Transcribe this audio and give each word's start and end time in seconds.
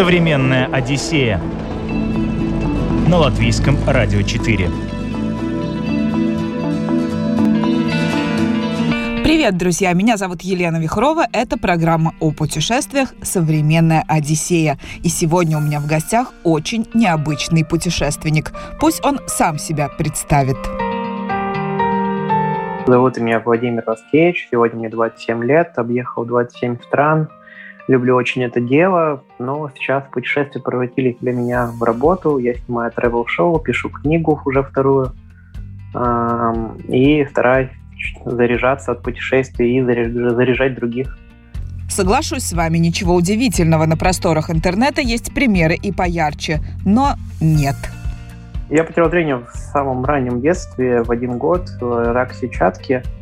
Современная 0.00 0.64
Одиссея 0.72 1.38
на 3.06 3.18
латвийском 3.18 3.76
радио 3.86 4.22
4. 4.22 4.70
Привет, 9.22 9.58
друзья! 9.58 9.92
Меня 9.92 10.16
зовут 10.16 10.40
Елена 10.40 10.78
Вихрова. 10.78 11.26
Это 11.34 11.58
программа 11.58 12.14
о 12.18 12.30
путешествиях 12.30 13.12
«Современная 13.20 14.02
Одиссея». 14.08 14.78
И 15.04 15.10
сегодня 15.10 15.58
у 15.58 15.60
меня 15.60 15.80
в 15.80 15.86
гостях 15.86 16.32
очень 16.44 16.88
необычный 16.94 17.66
путешественник. 17.66 18.52
Пусть 18.80 19.04
он 19.04 19.20
сам 19.26 19.58
себя 19.58 19.90
представит. 19.90 20.56
Зовут 22.86 23.18
меня 23.18 23.40
Владимир 23.40 23.84
Роскевич. 23.86 24.48
Сегодня 24.50 24.78
мне 24.78 24.88
27 24.88 25.44
лет. 25.44 25.74
Объехал 25.76 26.24
27 26.24 26.78
стран 26.78 27.28
люблю 27.90 28.14
очень 28.14 28.44
это 28.44 28.60
дело, 28.60 29.24
но 29.38 29.68
сейчас 29.74 30.04
путешествия 30.12 30.62
превратились 30.62 31.16
для 31.20 31.32
меня 31.32 31.66
в 31.66 31.82
работу. 31.82 32.38
Я 32.38 32.54
снимаю 32.54 32.92
travel-шоу, 32.96 33.60
пишу 33.60 33.90
книгу 33.90 34.40
уже 34.44 34.62
вторую 34.62 35.12
и 36.88 37.26
стараюсь 37.28 37.70
заряжаться 38.24 38.92
от 38.92 39.02
путешествий 39.02 39.78
и 39.78 39.82
заряжать 39.82 40.76
других. 40.76 41.18
Соглашусь 41.88 42.44
с 42.44 42.52
вами, 42.52 42.78
ничего 42.78 43.12
удивительного. 43.14 43.86
На 43.86 43.96
просторах 43.96 44.50
интернета 44.50 45.00
есть 45.00 45.34
примеры 45.34 45.74
и 45.74 45.90
поярче, 45.90 46.60
но 46.84 47.16
нет. 47.40 47.74
Я 48.70 48.84
потерял 48.84 49.10
зрение 49.10 49.38
в 49.38 49.50
самом 49.52 50.04
раннем 50.04 50.40
детстве, 50.40 51.02
в 51.02 51.10
один 51.10 51.38
год, 51.38 51.68
рак 51.80 52.32
сетчатки– 52.34 53.02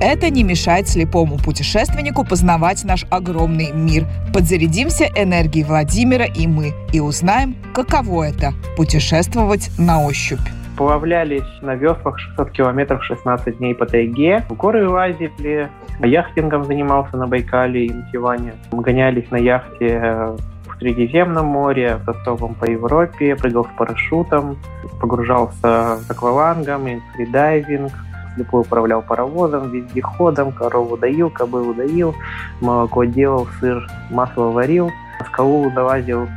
это 0.00 0.30
не 0.30 0.42
мешает 0.42 0.88
слепому 0.88 1.38
путешественнику 1.38 2.24
познавать 2.24 2.84
наш 2.84 3.06
огромный 3.10 3.72
мир. 3.72 4.06
Подзарядимся 4.32 5.04
энергией 5.16 5.64
Владимира 5.64 6.24
и 6.24 6.46
мы 6.46 6.72
и 6.92 7.00
узнаем, 7.00 7.56
каково 7.72 8.28
это– 8.28 8.52
путешествовать 8.76 9.70
на 9.78 10.04
ощупь. 10.04 10.40
Плавлялись 10.76 11.46
на 11.62 11.76
веслах 11.76 12.18
600 12.18 12.50
километров 12.50 13.04
16 13.04 13.58
дней 13.58 13.74
по 13.74 13.86
тайге. 13.86 14.44
В 14.48 14.54
горы 14.54 14.88
лазили, 14.88 15.68
яхтингом 16.00 16.64
занимался 16.64 17.16
на 17.16 17.28
Байкале 17.28 17.86
и 17.86 17.92
Мтиване. 17.92 18.54
Гонялись 18.72 19.30
на 19.30 19.36
яхте 19.36 20.34
в 20.66 20.78
Средиземном 20.80 21.46
море, 21.46 21.92
автостопом 21.92 22.54
по 22.54 22.64
Европе, 22.64 23.36
прыгал 23.36 23.66
с 23.66 23.78
парашютом, 23.78 24.58
погружался 25.00 25.98
с 26.00 26.10
аквалангом, 26.10 27.00
фридайвинг, 27.14 27.92
слепой 28.34 28.62
управлял 28.62 29.02
паровозом, 29.02 29.70
вездеходом, 29.70 30.52
корову 30.52 30.96
доил, 30.96 31.30
кобылу 31.30 31.74
доил, 31.74 32.14
молоко 32.60 33.04
делал, 33.04 33.48
сыр, 33.60 33.86
масло 34.10 34.46
варил, 34.50 34.90
скалу 35.26 35.70
залазил, 35.74 36.28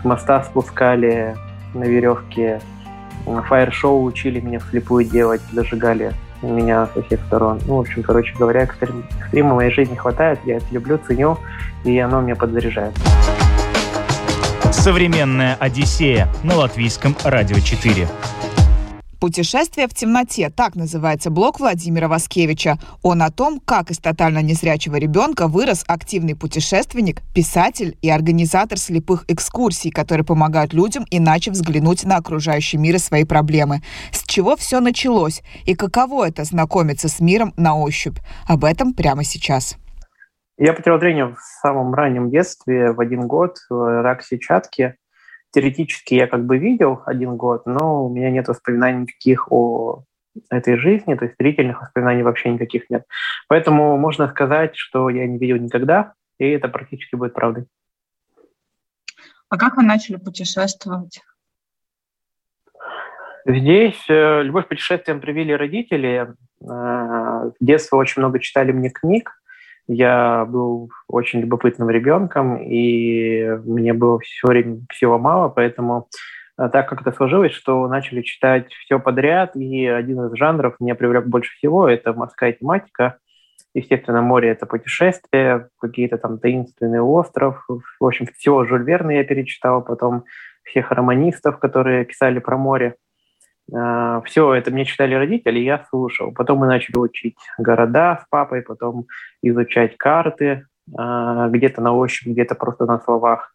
с 0.00 0.04
моста 0.04 0.42
спускали 0.44 1.36
на 1.74 1.84
веревке, 1.84 2.60
фаер-шоу 3.26 4.02
учили 4.04 4.40
меня 4.40 4.58
вслепую 4.60 5.04
делать, 5.04 5.40
зажигали 5.52 6.12
меня 6.42 6.88
со 6.94 7.02
всех 7.02 7.20
сторон. 7.26 7.60
Ну, 7.66 7.76
в 7.76 7.80
общем, 7.80 8.02
короче 8.02 8.34
говоря, 8.38 8.62
экстрим, 8.62 9.04
экстрима 9.20 9.52
в 9.52 9.56
моей 9.56 9.70
жизни 9.70 9.94
хватает, 9.94 10.38
я 10.44 10.56
это 10.56 10.66
люблю, 10.70 10.98
ценю, 11.06 11.38
и 11.84 11.98
оно 11.98 12.20
меня 12.20 12.36
подзаряжает. 12.36 12.94
Современная 14.70 15.56
Одиссея 15.58 16.28
на 16.42 16.56
латвийском 16.56 17.16
радио 17.24 17.58
4. 17.58 18.06
«Путешествие 19.20 19.88
в 19.88 19.94
темноте»– 19.94 20.50
так 20.56 20.76
называется 20.76 21.30
блог 21.30 21.58
Владимира 21.58 22.06
Васкевича. 22.06 22.78
Он 23.02 23.22
о 23.22 23.30
том, 23.30 23.60
как 23.60 23.90
из 23.90 23.98
тотально 23.98 24.42
незрячего 24.42 24.96
ребенка 24.96 25.48
вырос 25.48 25.84
активный 25.88 26.36
путешественник, 26.36 27.22
писатель 27.34 27.96
и 28.02 28.10
организатор 28.10 28.78
слепых 28.78 29.24
экскурсий, 29.28 29.90
которые 29.90 30.26
помогают 30.26 30.74
людям 30.74 31.06
иначе 31.10 31.50
взглянуть 31.50 32.04
на 32.04 32.16
окружающий 32.16 32.76
мир 32.76 32.96
и 32.96 32.98
свои 32.98 33.24
проблемы. 33.24 33.80
С 34.12 34.22
чего 34.24 34.54
все 34.54 34.80
началось 34.80 35.42
и 35.64 35.74
каково 35.74 36.28
это 36.28 36.44
знакомиться 36.44 37.08
с 37.08 37.18
миром 37.18 37.54
на 37.56 37.74
ощупь? 37.74 38.18
Об 38.46 38.64
этом 38.64 38.92
прямо 38.92 39.24
сейчас. 39.24 39.76
Я 40.58 40.74
потерял 40.74 40.98
зрение 40.98 41.26
в 41.26 41.38
самом 41.62 41.94
раннем 41.94 42.30
детстве, 42.30 42.92
в 42.92 43.00
один 43.00 43.26
год, 43.26 43.56
рак 43.70 44.22
сетчатки– 44.22 44.96
теоретически 45.56 46.12
я 46.12 46.26
как 46.26 46.44
бы 46.44 46.58
видел 46.58 47.02
один 47.06 47.36
год, 47.36 47.64
но 47.64 48.04
у 48.04 48.14
меня 48.14 48.30
нет 48.30 48.46
воспоминаний 48.46 49.02
никаких 49.02 49.50
о 49.50 50.04
этой 50.50 50.76
жизни, 50.76 51.14
то 51.14 51.24
есть 51.24 51.36
зрительных 51.38 51.80
воспоминаний 51.80 52.22
вообще 52.22 52.50
никаких 52.50 52.90
нет. 52.90 53.06
Поэтому 53.48 53.96
можно 53.96 54.28
сказать, 54.28 54.76
что 54.76 55.08
я 55.08 55.26
не 55.26 55.38
видел 55.38 55.56
никогда, 55.56 56.12
и 56.38 56.46
это 56.50 56.68
практически 56.68 57.16
будет 57.16 57.32
правдой. 57.32 57.64
А 59.48 59.56
как 59.56 59.78
вы 59.78 59.82
начали 59.82 60.16
путешествовать? 60.16 61.22
Здесь 63.46 64.04
э, 64.10 64.42
любовь 64.42 64.66
к 64.66 64.68
путешествиям 64.68 65.22
привили 65.22 65.52
родители. 65.52 66.34
Э, 66.60 67.50
с 67.50 67.64
детства 67.64 67.96
очень 67.96 68.20
много 68.20 68.40
читали 68.40 68.72
мне 68.72 68.90
книг. 68.90 69.30
Я 69.88 70.44
был 70.46 70.90
очень 71.06 71.40
любопытным 71.40 71.90
ребенком, 71.90 72.56
и 72.56 73.44
мне 73.64 73.92
было 73.92 74.18
все 74.18 74.48
время 74.48 74.80
всего 74.90 75.18
мало, 75.18 75.48
поэтому 75.48 76.08
э, 76.58 76.68
так 76.72 76.88
как 76.88 77.02
это 77.02 77.12
сложилось, 77.12 77.52
что 77.52 77.86
начали 77.86 78.22
читать 78.22 78.72
все 78.72 78.98
подряд, 78.98 79.54
и 79.54 79.86
один 79.86 80.26
из 80.26 80.36
жанров 80.36 80.74
меня 80.80 80.96
привлек 80.96 81.26
больше 81.26 81.54
всего, 81.56 81.88
это 81.88 82.12
морская 82.12 82.52
тематика. 82.52 83.18
Естественно, 83.74 84.22
море— 84.22 84.48
это 84.50 84.66
путешествия, 84.66 85.68
какие-то 85.78 86.16
там 86.16 86.38
таинственный 86.38 87.00
остров. 87.00 87.62
В 87.68 88.04
общем, 88.04 88.26
всего 88.26 88.64
Жюль 88.64 88.84
Верна 88.84 89.12
я 89.12 89.24
перечитал, 89.24 89.82
потом 89.82 90.24
всех 90.64 90.90
романистов, 90.90 91.58
которые 91.58 92.06
писали 92.06 92.38
про 92.38 92.56
море. 92.56 92.96
А, 93.74 94.20
Все 94.22 94.54
это 94.54 94.70
мне 94.70 94.84
читали 94.84 95.14
родители, 95.14 95.58
я 95.58 95.84
слушал. 95.90 96.32
Потом 96.32 96.58
мы 96.58 96.66
начали 96.66 96.96
учить 96.96 97.36
города 97.58 98.20
с 98.22 98.28
папой, 98.28 98.62
потом 98.62 99.06
изучать 99.42 99.96
карты, 99.96 100.66
а, 100.96 101.48
где-то 101.48 101.80
на 101.80 101.92
ощупь, 101.92 102.28
где-то 102.28 102.54
просто 102.54 102.86
на 102.86 103.00
словах. 103.00 103.52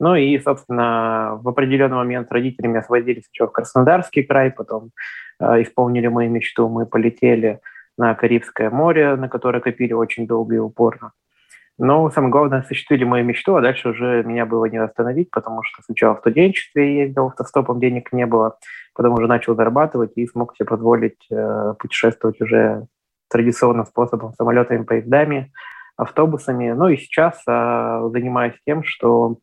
Ну 0.00 0.16
и, 0.16 0.38
собственно, 0.40 1.38
в 1.40 1.48
определенный 1.48 1.96
момент 1.96 2.32
родители 2.32 2.66
меня 2.66 2.82
свозили 2.82 3.20
сначала 3.20 3.48
в 3.48 3.52
Краснодарский 3.52 4.24
край, 4.24 4.50
потом 4.50 4.90
а, 5.38 5.62
исполнили 5.62 6.08
мою 6.08 6.30
мечту, 6.30 6.68
мы 6.68 6.86
полетели 6.86 7.60
на 7.96 8.14
Карибское 8.14 8.70
море, 8.70 9.14
на 9.14 9.28
которое 9.28 9.60
копили 9.60 9.92
очень 9.92 10.26
долго 10.26 10.56
и 10.56 10.58
упорно. 10.58 11.12
Но 11.76 12.08
самое 12.10 12.30
главное, 12.30 12.60
осуществили 12.60 13.02
мою 13.04 13.24
мечту, 13.24 13.56
а 13.56 13.60
дальше 13.60 13.88
уже 13.88 14.22
меня 14.22 14.46
было 14.46 14.66
не 14.66 14.76
остановить, 14.76 15.30
потому 15.30 15.62
что 15.64 15.82
сначала 15.82 16.14
в 16.14 16.20
студенчестве 16.20 17.02
ездил 17.02 17.26
автостопом, 17.26 17.80
денег 17.80 18.12
не 18.12 18.26
было, 18.26 18.58
потом 18.94 19.14
уже 19.14 19.26
начал 19.26 19.56
зарабатывать 19.56 20.12
и 20.14 20.26
смог 20.26 20.54
себе 20.54 20.66
позволить 20.66 21.26
э, 21.32 21.74
путешествовать 21.78 22.40
уже 22.40 22.86
традиционным 23.28 23.86
способом, 23.86 24.32
самолетами, 24.34 24.84
поездами, 24.84 25.52
автобусами. 25.96 26.70
Ну 26.70 26.88
и 26.88 26.96
сейчас 26.96 27.42
э, 27.48 28.08
занимаюсь 28.12 28.54
тем, 28.64 28.84
что 28.84 29.38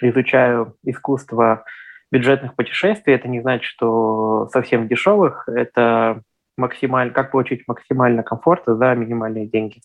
изучаю 0.00 0.76
искусство 0.84 1.64
бюджетных 2.10 2.54
путешествий. 2.56 3.14
Это 3.14 3.28
не 3.28 3.42
значит, 3.42 3.64
что 3.64 4.48
совсем 4.52 4.88
дешевых. 4.88 5.48
Это 5.48 6.22
максимально, 6.56 7.12
как 7.12 7.30
получить 7.30 7.64
максимально 7.66 8.22
комфорта 8.22 8.76
за 8.76 8.94
минимальные 8.94 9.46
деньги. 9.46 9.80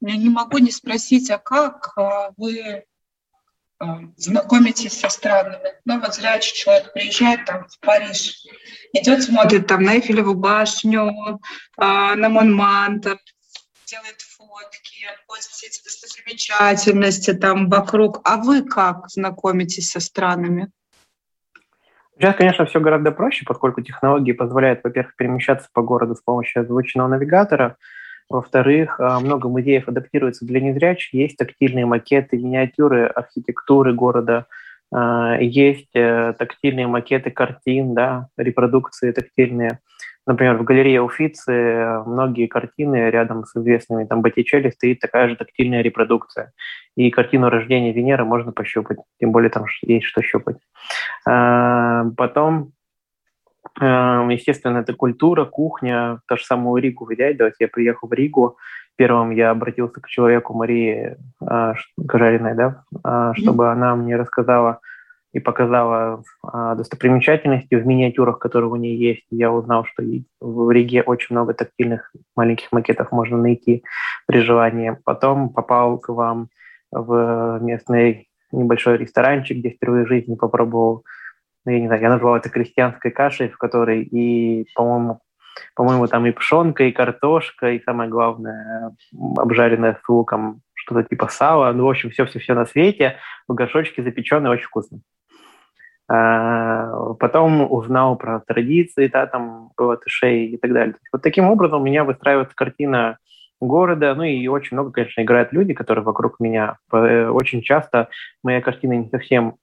Я 0.00 0.16
не 0.16 0.28
могу 0.28 0.58
не 0.58 0.70
спросить, 0.70 1.30
а 1.30 1.38
как 1.38 1.92
а, 1.96 2.30
вы 2.36 2.84
а, 3.78 4.00
знакомитесь 4.16 4.98
со 4.98 5.08
странами? 5.08 5.74
Ну, 5.84 6.00
вот 6.00 6.14
зрячий 6.14 6.54
человек 6.54 6.92
приезжает 6.92 7.46
там 7.46 7.66
в 7.66 7.78
Париж, 7.80 8.46
идет, 8.92 9.22
смотрит 9.22 9.66
там 9.66 9.82
на 9.82 9.94
Эйфелеву 9.96 10.34
башню, 10.34 11.40
а, 11.78 12.14
на 12.14 12.28
Монмантр, 12.28 13.18
делает 13.86 14.20
фотки, 14.20 15.06
отходит 15.14 15.44
все 15.44 15.66
эти 15.68 15.82
достопримечательности 15.82 17.32
там 17.32 17.70
вокруг. 17.70 18.20
А 18.24 18.36
вы 18.36 18.62
как 18.62 19.08
знакомитесь 19.08 19.90
со 19.90 20.00
странами? 20.00 20.70
Сейчас, 22.18 22.36
конечно, 22.36 22.66
все 22.66 22.80
гораздо 22.80 23.12
проще, 23.12 23.44
поскольку 23.46 23.82
технологии 23.82 24.32
позволяют, 24.32 24.80
во-первых, 24.84 25.16
перемещаться 25.16 25.68
по 25.72 25.82
городу 25.82 26.14
с 26.14 26.20
помощью 26.20 26.62
озвученного 26.62 27.08
навигатора– 27.08 27.78
во-вторых, 28.28 28.98
а, 29.00 29.20
много 29.20 29.48
музеев 29.48 29.88
адаптируется 29.88 30.44
для 30.44 30.60
незрячих. 30.60 31.14
Есть 31.14 31.36
тактильные 31.36 31.86
макеты, 31.86 32.36
миниатюры 32.36 33.06
архитектуры 33.06 33.94
города, 33.94 34.46
а, 34.92 35.36
есть 35.40 35.94
э, 35.94 36.34
тактильные 36.38 36.86
макеты 36.86 37.30
картин, 37.30 37.94
да, 37.94 38.28
репродукции 38.36 39.12
тактильные. 39.12 39.80
Например, 40.26 40.56
в 40.56 40.64
галерее 40.64 41.02
Уфицы 41.02 42.02
многие 42.04 42.48
картины 42.48 43.10
рядом 43.10 43.44
с 43.44 43.56
известными 43.56 44.04
там 44.06 44.22
Боттичелли 44.22 44.70
стоит 44.70 44.98
такая 44.98 45.28
же 45.28 45.36
тактильная 45.36 45.82
репродукция. 45.82 46.52
И 46.96 47.10
картину 47.10 47.48
рождения 47.48 47.92
Венеры 47.92 48.24
можно 48.24 48.50
пощупать, 48.50 48.98
тем 49.20 49.30
более 49.30 49.50
там 49.50 49.66
есть 49.82 50.06
что 50.06 50.22
щупать. 50.22 50.56
А, 51.28 52.06
потом 52.16 52.72
естественно, 53.78 54.78
это 54.78 54.94
культура, 54.94 55.44
кухня, 55.44 56.20
то 56.26 56.36
же 56.36 56.44
самое 56.44 56.82
Ригу 56.82 57.04
взять. 57.04 57.36
Давайте 57.36 57.56
я 57.64 57.68
приехал 57.68 58.08
в 58.08 58.12
Ригу, 58.12 58.56
Первым 58.96 59.30
я 59.30 59.50
обратился 59.50 60.00
к 60.00 60.08
человеку 60.08 60.54
Марии 60.54 61.16
э, 61.42 61.74
Кажариной, 62.08 62.54
да, 62.54 62.84
э, 63.04 63.32
чтобы 63.36 63.70
она 63.70 63.94
мне 63.94 64.16
рассказала 64.16 64.80
и 65.34 65.38
показала 65.38 66.22
э, 66.42 66.74
достопримечательности 66.78 67.74
в 67.74 67.86
миниатюрах, 67.86 68.38
которые 68.38 68.70
у 68.70 68.76
нее 68.76 68.98
есть. 68.98 69.26
Я 69.30 69.52
узнал, 69.52 69.84
что 69.84 70.02
в 70.40 70.70
Риге 70.70 71.02
очень 71.02 71.34
много 71.36 71.52
тактильных 71.52 72.10
маленьких 72.34 72.72
макетов 72.72 73.12
можно 73.12 73.36
найти 73.36 73.84
при 74.26 74.40
желании. 74.40 74.96
Потом 75.04 75.50
попал 75.50 75.98
к 75.98 76.08
вам 76.08 76.48
в 76.90 77.58
местный 77.60 78.30
небольшой 78.50 78.96
ресторанчик, 78.96 79.58
где 79.58 79.70
впервые 79.70 80.06
в 80.06 80.08
жизни 80.08 80.36
попробовал, 80.36 81.04
ну, 81.66 81.72
я 81.72 81.80
не 81.80 81.86
знаю, 81.88 82.00
я 82.00 82.10
назвал 82.10 82.36
это 82.36 82.48
крестьянской 82.48 83.10
кашей, 83.10 83.48
в 83.48 83.58
которой 83.58 84.02
и, 84.02 84.66
по-моему, 84.74 85.20
по-моему, 85.74 86.06
там 86.06 86.24
и 86.26 86.30
пшенка, 86.30 86.84
и 86.84 86.92
картошка, 86.92 87.70
и 87.72 87.82
самое 87.82 88.08
главное, 88.08 88.94
обжаренное 89.36 89.98
с 90.02 90.08
луком, 90.08 90.60
что-то 90.74 91.02
типа 91.02 91.28
сала. 91.28 91.72
Ну, 91.72 91.86
в 91.86 91.90
общем, 91.90 92.10
все-все-все 92.10 92.54
на 92.54 92.66
свете. 92.66 93.16
В 93.48 93.54
горшочке 93.54 94.02
запеченное, 94.02 94.50
очень 94.50 94.66
вкусно. 94.66 95.00
А, 96.08 97.14
потом 97.14 97.70
узнал 97.72 98.16
про 98.16 98.40
традиции, 98.40 99.08
да, 99.08 99.26
там, 99.26 99.70
латышей 99.76 100.46
и 100.46 100.56
так 100.56 100.72
далее. 100.72 100.94
Вот 101.12 101.22
таким 101.22 101.46
образом 101.46 101.80
у 101.80 101.84
меня 101.84 102.04
выстраивается 102.04 102.54
картина 102.54 103.18
города, 103.60 104.14
ну 104.14 104.22
и 104.22 104.46
очень 104.46 104.76
много, 104.76 104.92
конечно, 104.92 105.22
играют 105.22 105.52
люди, 105.52 105.74
которые 105.74 106.04
вокруг 106.04 106.38
меня. 106.38 106.76
Очень 106.90 107.62
часто 107.62 108.08
моя 108.44 108.60
картина 108.60 108.92
не 108.92 109.08
совсем 109.08 109.56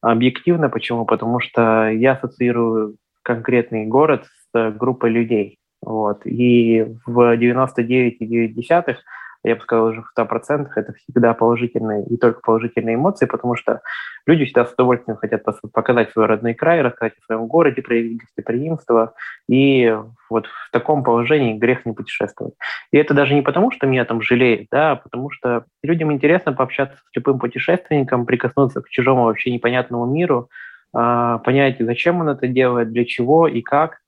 объективна. 0.00 0.68
Почему? 0.68 1.04
Потому 1.04 1.40
что 1.40 1.90
я 1.90 2.12
ассоциирую 2.12 2.96
конкретный 3.22 3.86
город 3.86 4.26
с 4.52 4.72
группой 4.72 5.10
людей. 5.10 5.58
Вот. 5.82 6.26
И 6.26 6.84
в 7.06 7.36
99,9 7.36 8.96
я 9.44 9.54
бы 9.54 9.62
сказал, 9.62 9.86
уже 9.86 10.02
в 10.02 10.18
100% 10.18 10.68
это 10.74 10.92
всегда 10.94 11.34
положительные 11.34 12.04
и 12.06 12.16
только 12.16 12.40
положительные 12.40 12.96
эмоции, 12.96 13.26
потому 13.26 13.54
что 13.56 13.80
люди 14.26 14.44
всегда 14.44 14.66
с 14.66 14.72
удовольствием 14.72 15.16
хотят 15.16 15.44
показать 15.72 16.10
свой 16.10 16.26
родной 16.26 16.54
край, 16.54 16.82
рассказать 16.82 17.14
о 17.14 17.24
своем 17.24 17.46
городе, 17.46 17.82
проявить 17.82 18.18
гостеприимство, 18.18 19.14
и 19.48 19.96
вот 20.28 20.46
в 20.46 20.70
таком 20.72 21.04
положении 21.04 21.56
грех 21.56 21.86
не 21.86 21.92
путешествовать. 21.92 22.54
И 22.92 22.98
это 22.98 23.14
даже 23.14 23.34
не 23.34 23.42
потому, 23.42 23.70
что 23.70 23.86
меня 23.86 24.04
там 24.04 24.20
жалеют, 24.22 24.68
да, 24.70 24.92
а 24.92 24.96
потому 24.96 25.30
что 25.30 25.64
людям 25.82 26.12
интересно 26.12 26.52
пообщаться 26.52 26.96
с 26.96 27.16
любым 27.16 27.38
путешественником, 27.38 28.26
прикоснуться 28.26 28.82
к 28.82 28.88
чужому 28.88 29.24
вообще 29.24 29.50
непонятному 29.50 30.06
миру, 30.06 30.50
а, 30.92 31.38
понять, 31.38 31.76
зачем 31.78 32.20
он 32.20 32.30
это 32.30 32.46
делает, 32.46 32.90
для 32.90 33.04
чего 33.04 33.46
и 33.46 33.62
как, 33.62 33.98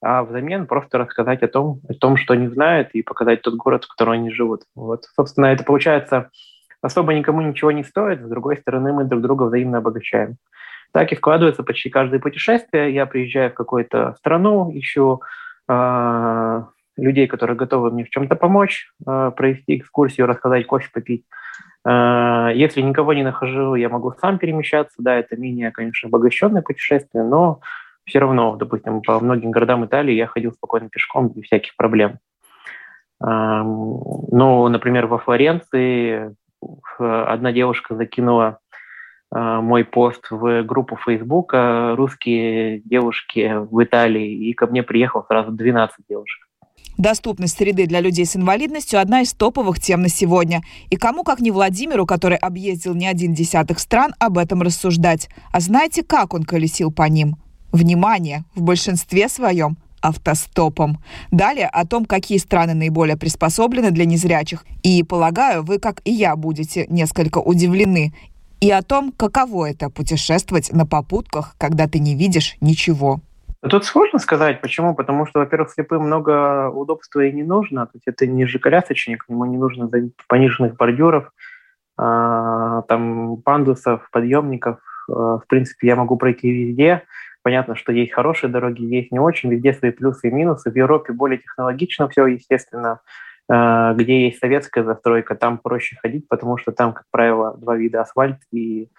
а 0.00 0.22
взамен 0.22 0.66
просто 0.66 0.98
рассказать 0.98 1.42
о 1.42 1.48
том, 1.48 1.80
о 1.88 1.94
том, 1.94 2.16
что 2.16 2.34
они 2.34 2.48
знают, 2.48 2.90
и 2.92 3.02
показать 3.02 3.42
тот 3.42 3.54
город, 3.54 3.84
в 3.84 3.88
котором 3.88 4.12
они 4.12 4.30
живут. 4.30 4.62
Вот, 4.74 5.04
собственно, 5.16 5.46
это 5.46 5.64
получается 5.64 6.30
особо 6.80 7.14
никому 7.14 7.40
ничего 7.40 7.72
не 7.72 7.84
стоит, 7.84 8.20
с 8.20 8.28
другой 8.28 8.56
стороны, 8.58 8.92
мы 8.92 9.04
друг 9.04 9.22
друга 9.22 9.44
взаимно 9.44 9.78
обогащаем. 9.78 10.36
Так 10.92 11.12
и 11.12 11.16
складывается 11.16 11.62
почти 11.62 11.90
каждое 11.90 12.18
путешествие. 12.18 12.94
Я 12.94 13.04
приезжаю 13.06 13.50
в 13.50 13.54
какую-то 13.54 14.14
страну, 14.18 14.70
ищу 14.72 15.20
э, 15.68 16.62
людей, 16.96 17.26
которые 17.26 17.56
готовы 17.56 17.90
мне 17.90 18.04
в 18.04 18.10
чем-то 18.10 18.36
помочь, 18.36 18.90
э, 19.06 19.32
провести 19.36 19.76
экскурсию, 19.78 20.26
рассказать, 20.26 20.66
кофе 20.66 20.88
попить. 20.92 21.24
Э, 21.86 22.50
если 22.54 22.80
никого 22.80 23.12
не 23.12 23.22
нахожу, 23.22 23.74
я 23.74 23.90
могу 23.90 24.12
сам 24.18 24.38
перемещаться. 24.38 24.96
Да, 24.98 25.16
это 25.16 25.36
менее, 25.36 25.72
конечно, 25.72 26.08
обогащенное 26.08 26.62
путешествие, 26.62 27.22
но 27.22 27.60
все 28.08 28.18
равно, 28.18 28.56
допустим, 28.56 29.02
по 29.02 29.20
многим 29.20 29.50
городам 29.50 29.84
Италии 29.84 30.14
я 30.14 30.26
ходил 30.26 30.52
спокойно 30.52 30.88
пешком 30.88 31.28
без 31.28 31.44
всяких 31.44 31.76
проблем. 31.76 32.18
Ну, 33.20 34.68
например, 34.68 35.06
во 35.06 35.18
Флоренции 35.18 36.34
одна 36.98 37.52
девушка 37.52 37.96
закинула 37.96 38.60
а, 39.30 39.60
мой 39.60 39.84
пост 39.84 40.26
в 40.30 40.62
группу 40.62 40.96
Facebook 40.96 41.52
«Русские 41.52 42.80
девушки 42.80 43.54
в 43.70 43.82
Италии», 43.82 44.48
и 44.48 44.54
ко 44.54 44.66
мне 44.66 44.82
приехал 44.82 45.24
сразу 45.24 45.52
12 45.52 45.96
девушек. 46.08 46.48
Доступность 46.96 47.56
среды 47.56 47.86
для 47.86 48.00
людей 48.00 48.26
с 48.26 48.34
инвалидностью– 48.34 49.00
одна 49.00 49.20
из 49.20 49.32
топовых 49.32 49.78
тем 49.78 50.02
на 50.02 50.08
сегодня. 50.08 50.62
И 50.90 50.96
кому, 50.96 51.22
как 51.22 51.38
не 51.38 51.52
Владимиру, 51.52 52.06
который 52.06 52.36
объездил 52.36 52.94
не 52.94 53.06
один 53.06 53.34
десяток 53.34 53.78
стран, 53.78 54.14
об 54.18 54.36
этом 54.36 54.62
рассуждать. 54.62 55.28
А 55.52 55.60
знаете, 55.60 56.02
как 56.02 56.34
он 56.34 56.42
колесил 56.42 56.90
по 56.90 57.04
ним? 57.04 57.36
Внимание! 57.72 58.44
В 58.54 58.62
большинстве 58.62 59.28
своем 59.28 59.76
автостопом. 60.00 60.98
Далее 61.30 61.66
о 61.66 61.86
том, 61.86 62.04
какие 62.04 62.38
страны 62.38 62.74
наиболее 62.74 63.16
приспособлены 63.16 63.90
для 63.90 64.04
незрячих. 64.04 64.64
И, 64.82 65.02
полагаю, 65.02 65.62
вы, 65.62 65.78
как 65.78 66.00
и 66.04 66.12
я, 66.12 66.36
будете 66.36 66.86
несколько 66.88 67.38
удивлены. 67.38 68.14
И 68.60 68.70
о 68.70 68.82
том, 68.82 69.12
каково 69.12 69.70
это 69.70 69.90
путешествовать 69.90 70.72
на 70.72 70.86
попутках, 70.86 71.54
когда 71.58 71.86
ты 71.86 71.98
не 71.98 72.16
видишь 72.16 72.56
ничего. 72.60 73.20
Тут 73.60 73.84
сложно 73.84 74.18
сказать, 74.18 74.60
почему. 74.60 74.94
Потому 74.94 75.26
что, 75.26 75.40
во-первых, 75.40 75.70
слепым 75.70 76.02
много 76.02 76.70
удобства 76.70 77.20
и 77.20 77.32
не 77.32 77.42
нужно. 77.42 77.86
То 77.86 77.92
есть 77.94 78.06
это 78.06 78.26
не 78.26 78.46
же 78.46 78.58
колясочник, 78.58 79.24
ему 79.28 79.44
не 79.44 79.56
нужно 79.56 79.90
пониженных 80.28 80.76
бордюров, 80.76 81.32
а, 81.96 82.82
там 82.82 83.38
пандусов, 83.42 84.08
подъемников. 84.10 84.78
А, 85.08 85.38
в 85.38 85.46
принципе, 85.48 85.88
я 85.88 85.96
могу 85.96 86.16
пройти 86.16 86.50
везде. 86.50 87.02
Понятно, 87.48 87.76
что 87.76 87.92
есть 87.92 88.12
хорошие 88.12 88.50
дороги, 88.50 88.82
есть 88.82 89.10
не 89.10 89.18
очень, 89.18 89.50
везде 89.50 89.72
свои 89.72 89.90
плюсы 89.90 90.28
и 90.28 90.30
минусы. 90.30 90.70
В 90.70 90.76
Европе 90.76 91.14
более 91.14 91.38
технологично 91.38 92.06
все, 92.06 92.26
естественно. 92.26 93.00
Э, 93.50 93.94
где 93.96 94.26
есть 94.26 94.38
советская 94.38 94.84
застройка, 94.84 95.34
там 95.34 95.56
проще 95.56 95.96
ходить, 95.96 96.28
потому 96.28 96.58
что 96.58 96.72
там, 96.72 96.92
как 96.92 97.04
правило, 97.10 97.56
два 97.56 97.74
вида 97.74 98.02
асфальт 98.02 98.36
и 98.52 98.90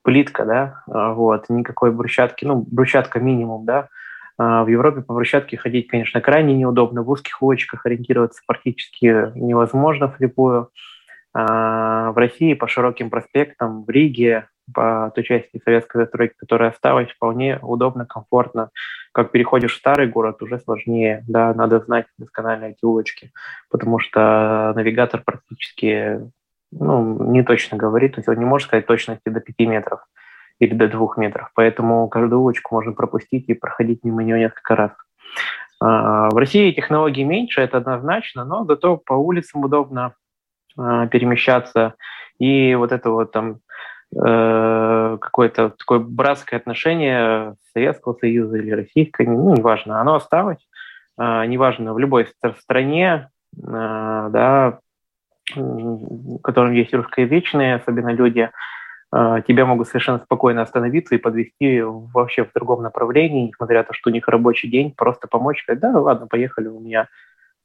плитка, 0.00 0.46
да, 0.46 0.82
э, 0.86 1.12
вот, 1.12 1.50
никакой 1.50 1.92
брусчатки, 1.92 2.46
ну, 2.46 2.64
брусчатка 2.66 3.20
минимум, 3.20 3.66
да, 3.66 3.90
э, 4.38 4.62
в 4.62 4.68
Европе 4.68 5.02
по 5.02 5.12
брусчатке 5.12 5.58
ходить, 5.58 5.88
конечно, 5.88 6.22
крайне 6.22 6.54
неудобно, 6.54 7.02
в 7.02 7.10
узких 7.10 7.42
улочках 7.42 7.84
ориентироваться 7.84 8.40
практически 8.46 9.36
невозможно 9.36 10.10
вслепую. 10.10 10.70
В 11.34 12.14
России 12.16 12.54
по 12.54 12.66
широким 12.66 13.10
проспектам, 13.10 13.84
в 13.84 13.90
Риге, 13.90 14.48
по 14.74 15.12
той 15.14 15.24
части 15.24 15.60
советской 15.64 16.02
застройки, 16.02 16.34
которая 16.36 16.70
осталась, 16.70 17.10
вполне 17.10 17.58
удобно, 17.62 18.06
комфортно. 18.06 18.70
Как 19.12 19.30
переходишь 19.30 19.74
в 19.74 19.78
старый 19.78 20.06
город, 20.06 20.42
уже 20.42 20.58
сложнее, 20.58 21.24
да, 21.28 21.54
надо 21.54 21.80
знать 21.80 22.06
досконально 22.18 22.66
эти 22.66 22.84
улочки, 22.84 23.32
потому 23.70 23.98
что 23.98 24.72
навигатор 24.76 25.22
практически 25.24 26.20
ну, 26.70 27.30
не 27.30 27.42
точно 27.42 27.76
говорит, 27.78 28.14
то 28.14 28.18
есть 28.20 28.28
он 28.28 28.36
не 28.36 28.44
может 28.44 28.68
сказать 28.68 28.86
точности 28.86 29.28
до 29.28 29.40
5 29.40 29.58
метров 29.60 30.00
или 30.58 30.74
до 30.74 30.88
2 30.88 31.14
метров, 31.16 31.50
поэтому 31.54 32.08
каждую 32.08 32.42
улочку 32.42 32.74
можно 32.74 32.92
пропустить 32.92 33.48
и 33.48 33.54
проходить 33.54 34.04
мимо 34.04 34.22
нее 34.22 34.38
несколько 34.38 34.76
раз. 34.76 34.92
А, 35.80 36.28
в 36.30 36.36
России 36.36 36.72
технологий 36.72 37.24
меньше, 37.24 37.60
это 37.60 37.78
однозначно, 37.78 38.44
но 38.44 38.64
зато 38.64 38.96
по 38.96 39.14
улицам 39.14 39.64
удобно 39.64 40.14
а, 40.76 41.06
перемещаться. 41.06 41.94
И 42.38 42.74
вот 42.74 42.92
это 42.92 43.10
вот 43.10 43.32
там 43.32 43.60
Э, 44.16 45.18
какое-то 45.20 45.70
такое 45.70 45.98
братское 45.98 46.58
отношение 46.58 47.56
Советского 47.74 48.14
Союза 48.14 48.56
или 48.56 48.70
Российского, 48.70 49.26
ну, 49.26 49.54
неважно, 49.54 50.00
оно 50.00 50.14
осталось, 50.14 50.66
э, 51.18 51.44
неважно, 51.46 51.92
в 51.92 51.98
любой 51.98 52.26
стране, 52.58 53.28
э, 53.54 53.60
да, 53.60 54.78
в 55.54 56.40
котором 56.40 56.72
есть 56.72 56.92
русскоязычные, 56.92 57.76
особенно 57.76 58.10
люди, 58.10 58.50
тебя 59.10 59.64
могут 59.64 59.88
совершенно 59.88 60.18
спокойно 60.18 60.60
остановиться 60.60 61.14
и 61.14 61.18
подвести 61.18 61.80
вообще 61.80 62.44
в 62.44 62.52
другом 62.52 62.82
направлении, 62.82 63.46
несмотря 63.46 63.78
на 63.78 63.84
то, 63.84 63.94
что 63.94 64.10
у 64.10 64.12
них 64.12 64.28
рабочий 64.28 64.68
день, 64.68 64.92
просто 64.94 65.26
помочь, 65.26 65.62
сказать, 65.62 65.80
да, 65.80 65.98
ладно, 65.98 66.26
поехали, 66.26 66.68
у 66.68 66.78
меня 66.78 67.08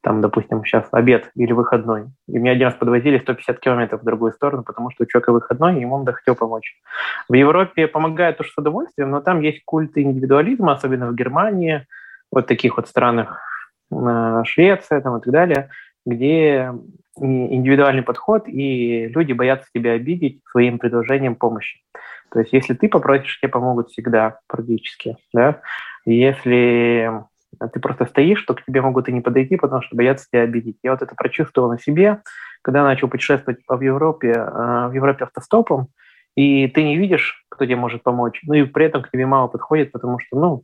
там, 0.04 0.20
допустим, 0.20 0.64
сейчас 0.66 0.86
обед 0.92 1.32
или 1.34 1.54
выходной. 1.54 2.08
И 2.28 2.38
меня 2.38 2.52
один 2.52 2.68
раз 2.68 2.76
подвозили 2.76 3.20
150 3.20 3.60
километров 3.60 4.02
в 4.02 4.06
другую 4.06 4.34
сторону, 4.34 4.64
потому 4.64 4.92
что 4.92 5.04
у 5.04 5.08
человека 5.08 5.32
выходной, 5.32 5.78
и 5.78 5.82
ему 5.82 5.96
он 5.96 6.06
хотел 6.06 6.36
помочь. 6.36 6.76
В 7.30 7.34
Европе 7.34 7.88
помогает 7.88 8.38
тоже 8.38 8.52
с 8.52 8.58
удовольствием, 8.58 9.12
но 9.12 9.22
там 9.22 9.40
есть 9.40 9.64
культ 9.64 9.98
индивидуализма, 9.98 10.74
особенно 10.74 11.08
в 11.08 11.16
Германии, 11.16 11.88
вот 12.32 12.48
таких 12.48 12.76
вот 12.76 12.90
странах, 12.90 13.40
э, 13.92 14.44
Швеция 14.46 15.00
там, 15.00 15.18
и 15.18 15.22
так 15.22 15.32
далее, 15.32 15.70
где 16.06 16.74
индивидуальный 17.18 18.04
подход, 18.04 18.48
и 18.48 19.08
люди 19.08 19.32
боятся 19.32 19.70
тебя 19.74 19.94
обидеть 19.94 20.42
своим 20.52 20.80
предложением 20.80 21.36
помощи. 21.36 21.80
То 22.30 22.40
есть 22.40 22.52
если 22.52 22.74
ты 22.74 22.90
попросишь, 22.90 23.40
тебе 23.40 23.50
помогут 23.50 23.90
всегда 23.90 24.40
практически. 24.48 25.16
Да? 25.34 25.62
Если 26.06 27.24
ты 27.68 27.80
просто 27.80 28.06
стоишь, 28.06 28.40
что 28.40 28.54
к 28.54 28.64
тебе 28.64 28.82
могут 28.82 29.10
и 29.10 29.14
не 29.14 29.22
подойти, 29.22 29.56
потому 29.58 29.82
что 29.82 29.96
боятся 29.96 30.28
тебя 30.30 30.42
обидеть. 30.42 30.78
Я 30.84 30.92
вот 30.92 31.02
это 31.02 31.16
прочувствовал 31.16 31.70
на 31.70 31.80
себе, 31.80 32.22
когда 32.62 32.84
начал 32.84 33.08
путешествовать 33.08 33.66
по 33.66 33.82
Европе, 33.82 34.34
а, 34.34 34.88
в 34.88 34.94
Европе 34.94 35.26
автостопом, 35.26 35.88
и 36.36 36.68
ты 36.68 36.84
не 36.84 36.98
видишь, 36.98 37.46
кто 37.50 37.66
тебе 37.66 37.76
может 37.76 38.04
помочь, 38.04 38.42
ну 38.44 38.54
и 38.54 38.64
при 38.64 38.86
этом 38.86 39.04
к 39.04 39.12
тебе 39.12 39.26
мало 39.26 39.48
подходит, 39.48 39.92
потому 39.92 40.20
что, 40.20 40.40
ну, 40.40 40.64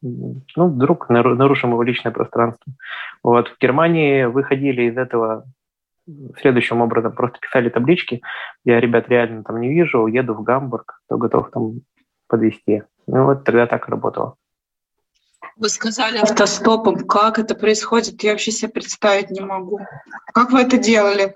ну, 0.00 0.68
вдруг 0.68 1.08
нарушим 1.08 1.70
его 1.70 1.82
личное 1.82 2.12
пространство. 2.12 2.72
Вот 3.24 3.48
в 3.48 3.58
Германии 3.60 4.24
выходили 4.24 4.82
из 4.82 4.96
этого 4.96 5.44
следующим 6.40 6.80
образом. 6.80 7.12
Просто 7.12 7.38
писали 7.40 7.68
таблички, 7.68 8.22
я 8.64 8.80
ребят 8.80 9.08
реально 9.08 9.44
там 9.44 9.60
не 9.60 9.68
вижу, 9.68 10.06
еду 10.06 10.34
в 10.34 10.42
Гамбург, 10.42 11.00
то 11.08 11.16
готов 11.18 11.50
там 11.50 11.80
подвести. 12.28 12.82
Ну 13.06 13.24
вот 13.24 13.44
тогда 13.44 13.66
так 13.66 13.88
работало. 13.88 14.36
Вы 15.58 15.68
сказали 15.70 16.18
автостопом. 16.18 17.06
Как 17.06 17.38
это 17.38 17.56
происходит? 17.56 18.22
Я 18.22 18.32
вообще 18.32 18.52
себе 18.52 18.70
представить 18.70 19.30
не 19.30 19.40
могу. 19.40 19.80
Как 20.32 20.52
вы 20.52 20.62
это 20.62 20.78
делали? 20.78 21.34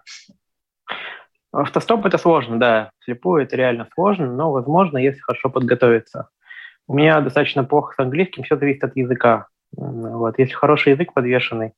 Автостоп 1.52 2.06
это 2.06 2.18
сложно, 2.18 2.58
да. 2.58 2.90
Слепую 3.04 3.42
это 3.42 3.56
реально 3.56 3.88
сложно, 3.94 4.32
но 4.32 4.52
возможно, 4.52 4.98
если 4.98 5.18
хорошо 5.18 5.50
подготовиться. 5.50 6.28
У 6.86 6.94
меня 6.94 7.20
достаточно 7.20 7.64
плохо 7.64 7.94
с 7.96 7.98
английским, 7.98 8.44
все 8.44 8.56
зависит 8.56 8.84
от 8.84 8.96
языка. 8.96 9.48
Вот. 9.72 10.38
Если 10.38 10.52
хороший 10.52 10.92
язык 10.92 11.12
подвешенный, 11.12 11.72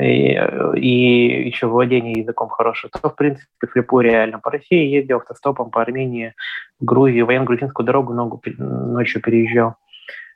и, 0.00 0.32
и 0.76 1.46
еще 1.46 1.66
владение 1.66 2.14
языком 2.20 2.48
хорошее, 2.48 2.90
то, 2.90 3.10
в 3.10 3.14
принципе, 3.14 3.68
слепую 3.70 4.04
реально. 4.04 4.38
По 4.38 4.50
России 4.50 4.88
ездил 4.88 5.18
автостопом, 5.18 5.70
по 5.70 5.82
Армении, 5.82 6.34
Грузии, 6.80 7.20
военно-грузинскую 7.20 7.84
дорогу 7.84 8.14
ногу, 8.14 8.40
ночью 8.56 9.20
переезжал. 9.20 9.76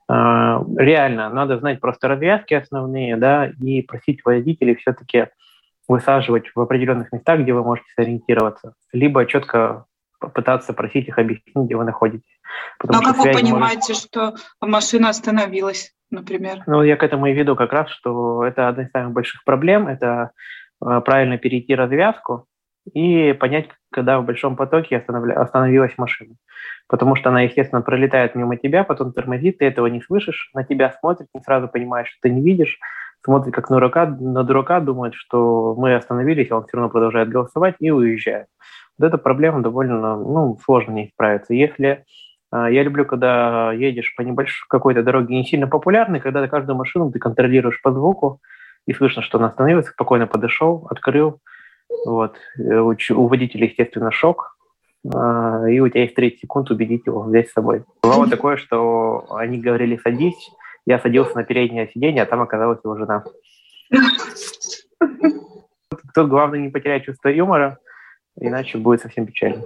А, 0.08 0.62
реально, 0.76 1.28
надо 1.30 1.58
знать 1.58 1.80
просто 1.80 2.08
развязки 2.08 2.54
основные, 2.54 3.16
да, 3.16 3.46
и 3.46 3.82
просить 3.82 4.25
водителей 4.25 4.76
все-таки 4.76 5.28
высаживать 5.88 6.50
в 6.54 6.60
определенных 6.60 7.12
местах, 7.12 7.40
где 7.40 7.52
вы 7.52 7.62
можете 7.62 7.88
сориентироваться, 7.94 8.75
либо 8.92 9.26
четко 9.26 9.86
попытаться 10.18 10.72
просить 10.72 11.08
их 11.08 11.18
объяснить, 11.18 11.54
где 11.54 11.76
вы 11.76 11.84
находитесь. 11.84 12.40
Потому 12.78 13.02
Но 13.02 13.08
как 13.08 13.18
вы 13.18 13.32
понимаете, 13.32 13.92
может... 13.92 13.96
что 13.96 14.34
машина 14.60 15.10
остановилась, 15.10 15.92
например? 16.10 16.62
Ну, 16.66 16.82
я 16.82 16.96
к 16.96 17.02
этому 17.02 17.26
и 17.26 17.32
веду 17.32 17.54
как 17.54 17.72
раз, 17.72 17.90
что 17.90 18.44
это 18.44 18.68
одна 18.68 18.84
из 18.84 18.90
самых 18.90 19.12
больших 19.12 19.44
проблем, 19.44 19.88
это 19.88 20.30
а, 20.80 21.00
правильно 21.00 21.38
перейти 21.38 21.75
развязку 21.75 22.46
и 22.93 23.33
понять, 23.35 23.69
когда 23.90 24.21
в 24.21 24.25
большом 24.25 24.57
потоке 24.57 24.97
остановля... 24.97 25.40
остановилась 25.40 25.97
машина 25.99 26.35
потому 26.88 27.16
что 27.16 27.31
она, 27.31 27.43
естественно, 27.43 27.83
пролетает 27.83 28.35
мимо 28.35 28.57
тебя, 28.57 28.85
потом 28.85 29.12
тормозит, 29.12 29.59
ты 29.59 29.64
этого 29.64 29.87
не 29.87 30.00
слышишь, 30.00 30.50
на 30.55 30.64
тебя 30.64 30.93
смотрит, 31.00 31.28
не 31.35 31.40
сразу 31.40 31.69
понимаешь, 31.69 32.09
что 32.09 32.19
ты 32.23 32.31
не 32.31 32.43
видишь, 32.43 32.78
смотрит 33.25 33.55
как 33.55 33.71
на 33.71 33.76
дурака, 33.76 34.07
на 34.07 34.45
дурака 34.45 34.81
думает, 34.81 35.14
что 35.14 35.75
мы 35.76 35.95
остановились, 35.95 36.50
а 36.50 36.59
он 36.59 36.66
все 36.66 36.76
равно 36.76 36.90
продолжает 36.90 37.28
голосовать 37.28 37.76
и 37.81 37.90
уезжает. 37.90 38.47
Вот 38.99 39.09
эта 39.09 39.19
проблема 39.19 39.62
довольно 39.62 40.16
ну, 40.16 40.59
сложно 40.64 40.93
не 40.93 41.09
справиться. 41.09 41.52
Если 41.52 42.05
а, 42.50 42.71
я 42.71 42.83
люблю, 42.83 43.05
когда 43.05 43.73
едешь 43.73 44.14
по 44.16 44.23
небольшой 44.23 44.64
какой-то 44.69 45.02
дороге 45.02 45.35
не 45.35 45.45
сильно 45.45 45.66
популярной, 45.66 46.21
когда 46.21 46.47
каждую 46.47 46.76
машину 46.76 47.11
ты 47.11 47.19
контролируешь 47.19 47.83
по 47.83 47.93
звуку, 47.93 48.40
и 48.87 48.93
слышно, 48.93 49.23
что 49.23 49.38
она 49.38 49.49
остановилась, 49.49 49.88
спокойно 49.88 50.28
подошел, 50.28 50.87
открыл. 50.88 51.40
Вот. 52.05 52.37
Э, 52.59 52.78
у 52.78 53.26
водителя, 53.26 53.66
естественно, 53.66 54.11
шок, 54.11 54.57
а, 55.14 55.69
и 55.69 55.78
у 55.81 55.88
тебя 55.88 56.02
есть 56.02 56.14
30 56.14 56.40
секунд 56.40 56.71
убедить 56.71 57.07
его 57.07 57.23
взять 57.23 57.49
с 57.49 57.52
собой. 57.52 57.85
Бывало 58.02 58.28
такое, 58.28 58.57
что 58.57 59.26
они 59.31 59.59
говорили 59.59 60.00
«садись», 60.02 60.50
я 60.87 61.00
садился 61.00 61.35
на 61.35 61.45
переднее 61.45 61.90
сиденье, 61.93 62.23
а 62.23 62.26
там 62.26 62.40
оказалась 62.40 62.78
его 62.85 62.97
жена. 62.97 63.25
Тут 66.14 66.28
главное 66.28 66.61
не 66.61 66.69
потерять 66.71 67.05
чувство 67.05 67.28
юмора, 67.28 67.78
иначе 68.38 68.78
будет 68.78 69.02
совсем 69.02 69.26
печально. 69.26 69.64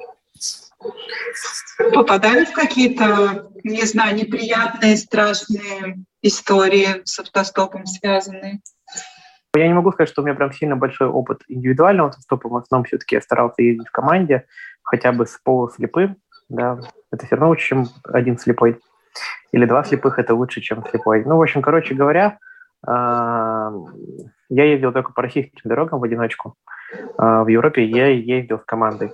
Попадали 1.92 2.44
в 2.46 2.52
какие-то, 2.52 3.50
не 3.62 3.82
знаю, 3.82 4.16
неприятные, 4.16 4.96
страшные 4.96 6.04
истории 6.22 7.02
с 7.04 7.18
автостопом 7.18 7.86
связанные? 7.86 8.60
Я 9.56 9.66
не 9.66 9.74
могу 9.74 9.90
сказать, 9.90 10.08
что 10.08 10.22
у 10.22 10.24
меня 10.24 10.34
прям 10.34 10.52
сильно 10.52 10.76
большой 10.76 11.08
опыт 11.08 11.42
индивидуального 11.48 12.10
автостопа. 12.10 12.48
В 12.48 12.56
основном 12.56 12.84
все-таки 12.84 13.16
я 13.16 13.20
старался 13.20 13.62
ездить 13.62 13.88
в 13.88 13.92
команде 13.92 14.46
хотя 14.82 15.12
бы 15.12 15.26
с 15.26 15.38
полуслепым, 15.42 16.16
да, 16.48 16.78
это 17.12 17.26
все 17.26 17.36
равно 17.36 17.48
лучше, 17.48 17.68
чем 17.68 17.86
один 18.04 18.38
слепой. 18.38 18.78
Или 19.52 19.66
два 19.66 19.84
слепых– 19.84 20.18
это 20.18 20.34
лучше, 20.34 20.60
чем 20.60 20.84
слепой. 20.86 21.24
Ну, 21.24 21.36
в 21.36 21.42
общем, 21.42 21.62
короче 21.62 21.94
говоря, 21.94 22.38
я 22.86 23.70
ездил 24.48 24.92
только 24.92 25.12
по 25.12 25.22
российским 25.22 25.68
дорогам 25.68 26.00
в 26.00 26.04
одиночку. 26.04 26.54
А, 27.18 27.44
в 27.44 27.48
Европе 27.48 27.84
я 27.84 28.06
ездил 28.06 28.58
с 28.58 28.64
командой. 28.64 29.12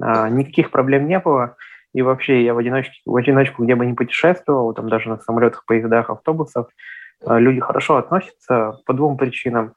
А, 0.00 0.28
никаких 0.28 0.70
проблем 0.70 1.06
не 1.06 1.18
было. 1.18 1.56
И 1.92 2.02
вообще 2.02 2.44
я 2.44 2.54
в 2.54 2.58
одиночку, 2.58 2.94
в 3.04 3.16
одиночку 3.16 3.62
где 3.62 3.74
бы 3.74 3.86
не 3.86 3.94
путешествовал, 3.94 4.72
там 4.74 4.88
даже 4.88 5.08
на 5.08 5.18
самолетах, 5.18 5.64
поездах, 5.64 6.10
автобусах, 6.10 6.68
люди 7.26 7.60
хорошо 7.60 7.96
относятся 7.96 8.80
по 8.86 8.92
двум 8.92 9.16
причинам. 9.16 9.74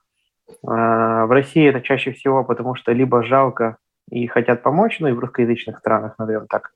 В 0.63 1.33
России 1.33 1.67
это 1.67 1.81
чаще 1.81 2.11
всего 2.11 2.43
потому, 2.43 2.75
что 2.75 2.91
либо 2.91 3.23
жалко 3.23 3.77
и 4.09 4.27
хотят 4.27 4.63
помочь, 4.63 4.99
ну 4.99 5.07
и 5.07 5.11
в 5.11 5.19
русскоязычных 5.19 5.79
странах, 5.79 6.15
наверное, 6.17 6.47
так, 6.47 6.71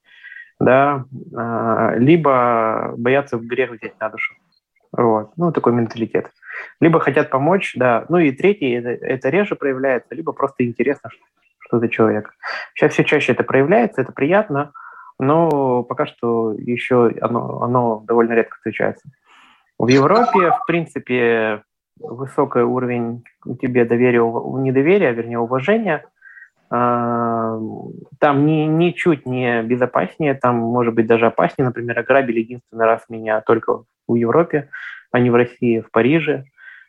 да, 0.60 1.06
а, 1.36 1.96
либо 1.96 2.94
боятся 2.98 3.38
в 3.38 3.46
грех 3.46 3.72
взять 3.72 4.00
на 4.00 4.10
душу. 4.10 4.36
Вот, 4.92 5.32
ну, 5.38 5.52
такой 5.52 5.74
менталитет. 5.74 6.30
Либо 6.82 7.00
хотят 7.00 7.30
помочь, 7.30 7.74
да. 7.76 8.06
Ну 8.10 8.18
и 8.18 8.32
третий, 8.32 8.72
это, 8.72 8.90
это 8.90 9.30
реже 9.30 9.56
проявляется, 9.56 10.14
либо 10.14 10.34
просто 10.34 10.66
интересно, 10.66 11.10
что, 11.10 11.24
что 11.60 11.80
за 11.80 11.88
человек. 11.88 12.34
Сейчас 12.76 12.92
все 12.92 13.06
чаще 13.06 13.32
это 13.32 13.44
проявляется, 13.44 14.02
это 14.02 14.12
приятно, 14.12 14.74
но 15.18 15.84
пока 15.84 16.06
что 16.06 16.54
еще 16.54 17.14
оно, 17.22 17.62
оно 17.62 18.04
довольно 18.06 18.34
редко 18.34 18.58
встречается. 18.58 19.10
В 19.84 19.88
Европе, 19.88 20.52
в 20.52 20.66
принципе, 20.68 21.64
высокий 22.00 22.60
уровень 22.60 23.24
тебе 23.62 23.86
доверия, 23.86 24.22
недоверия, 24.22 25.12
вернее, 25.12 25.40
уважения– 25.40 26.06
а, 26.74 27.60
там 28.20 28.46
ни, 28.46 28.64
ничуть 28.64 29.26
не 29.26 29.62
безопаснее, 29.62 30.36
там 30.36 30.56
может 30.56 30.94
быть 30.94 31.06
даже 31.06 31.26
опаснее. 31.26 31.68
Например, 31.68 32.00
ограбили 32.00 32.40
единственный 32.40 32.86
раз 32.86 33.04
меня 33.10 33.42
только 33.42 33.84
в 34.08 34.16
Европе, 34.16 34.70
а 35.12 35.20
не 35.20 35.30
в 35.30 35.36
России, 35.36 35.82
в 35.82 35.92
Париже. 35.92 36.46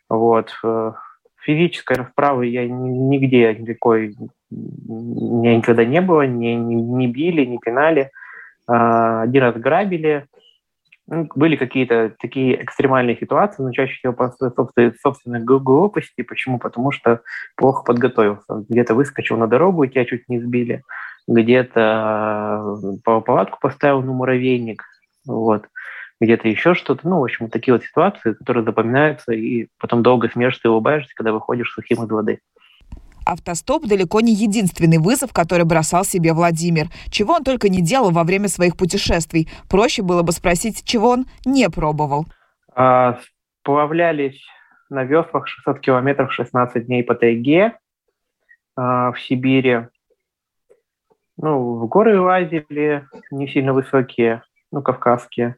Вот. 0.09 0.53
Э, 0.63 0.93
физической 1.41 1.97
расправы 1.97 2.45
я 2.45 2.65
нигде 2.65 3.53
никакой 3.55 4.15
никогда 4.49 5.83
не 5.83 5.99
было, 5.99 6.21
не, 6.25 6.55
не, 6.55 6.75
не 6.75 7.07
били, 7.07 7.43
не 7.43 7.57
пинали. 7.57 8.09
А, 8.67 9.23
один 9.23 9.43
раз 9.43 9.55
грабили, 9.55 10.27
были 11.07 11.55
какие-то 11.55 12.15
такие 12.19 12.63
экстремальные 12.63 13.17
ситуации, 13.17 13.61
но 13.61 13.71
чаще 13.71 13.95
всего 13.95 14.13
по 14.13 14.31
собственной, 14.31 14.93
собственной 15.01 15.39
глупости. 15.41 16.21
Почему? 16.21 16.59
Потому 16.59 16.91
что 16.91 17.21
плохо 17.55 17.83
подготовился. 17.83 18.63
Где-то 18.69 18.95
выскочил 18.95 19.37
на 19.37 19.47
дорогу, 19.47 19.83
и 19.83 19.89
тебя 19.89 20.05
чуть 20.05 20.29
не 20.29 20.39
сбили. 20.39 20.83
Где-то 21.27 22.77
э, 22.83 23.21
палатку 23.21 23.57
поставил 23.61 24.01
на 24.01 24.13
муравейник. 24.13 24.83
Вот. 25.25 25.67
Где-то 26.21 26.47
еще 26.47 26.73
что-то. 26.73 27.07
Ну, 27.07 27.19
в 27.19 27.23
общем, 27.23 27.49
такие 27.49 27.73
вот 27.73 27.83
ситуации, 27.83 28.33
которые 28.33 28.63
запоминаются, 28.63 29.33
и 29.33 29.67
потом 29.79 30.03
долго 30.03 30.29
смеешься 30.29 30.61
и 30.65 30.67
улыбаешься, 30.67 31.13
когда 31.15 31.33
выходишь 31.33 31.73
сухим 31.73 32.03
из 32.03 32.09
воды. 32.09 32.39
Автостоп 33.25 33.85
далеко 33.85 34.21
не 34.21 34.33
единственный 34.33 34.97
вызов, 34.97 35.33
который 35.33 35.65
бросал 35.65 36.03
себе 36.05 36.33
Владимир. 36.33 36.87
Чего 37.09 37.33
он 37.33 37.43
только 37.43 37.69
не 37.69 37.81
делал 37.81 38.11
во 38.11 38.23
время 38.23 38.47
своих 38.47 38.77
путешествий. 38.77 39.49
Проще 39.69 40.01
было 40.01 40.23
бы 40.23 40.31
спросить, 40.31 40.83
чего 40.83 41.09
он 41.09 41.25
не 41.45 41.69
пробовал. 41.69 42.25
А, 42.75 43.19
сплавлялись 43.61 44.41
на 44.89 45.03
веслах 45.03 45.47
600 45.47 45.79
километров 45.79 46.31
16 46.33 46.85
дней 46.85 47.03
по 47.03 47.15
тайге 47.15 47.77
а, 48.75 49.11
в 49.11 49.19
Сибири. 49.19 49.87
Ну, 51.37 51.79
в 51.79 51.87
горы 51.87 52.19
лазили, 52.19 53.07
не 53.31 53.47
сильно 53.47 53.73
высокие, 53.73 54.43
ну, 54.71 54.81
кавказские. 54.81 55.55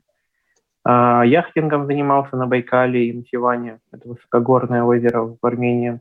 А, 0.83 1.23
яхтингом 1.25 1.87
занимался 1.87 2.37
на 2.37 2.47
Байкале 2.47 3.07
и 3.07 3.13
на 3.13 3.23
Сиване. 3.25 3.79
Это 3.91 4.07
высокогорное 4.07 4.83
озеро 4.83 5.35
в 5.41 5.45
Армении. 5.45 5.99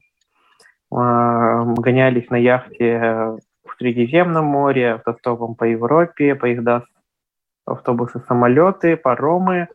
Гонялись 0.94 2.30
на 2.30 2.36
яхте 2.36 3.38
в 3.64 3.74
Средиземном 3.78 4.44
море, 4.44 4.92
автостопом 4.92 5.56
по 5.56 5.64
Европе, 5.64 6.36
поезда, 6.36 6.84
автобусы, 7.66 8.20
самолеты, 8.28 8.96
паромы. 8.96 9.66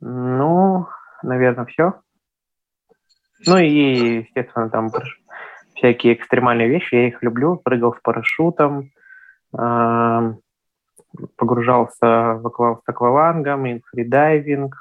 Ну, 0.00 0.88
наверное, 1.22 1.64
все. 1.66 1.94
Ну 3.46 3.58
и, 3.58 4.24
естественно, 4.24 4.68
там 4.68 4.88
всякие 5.76 6.14
экстремальные 6.14 6.68
вещи, 6.68 6.94
я 6.94 7.06
их 7.06 7.22
люблю. 7.22 7.56
Прыгал 7.56 7.94
с 7.94 8.00
парашютом, 8.00 8.90
погружался 11.36 12.34
в 12.34 12.80
аквалангом, 12.84 13.80
фридайвинг, 13.92 14.74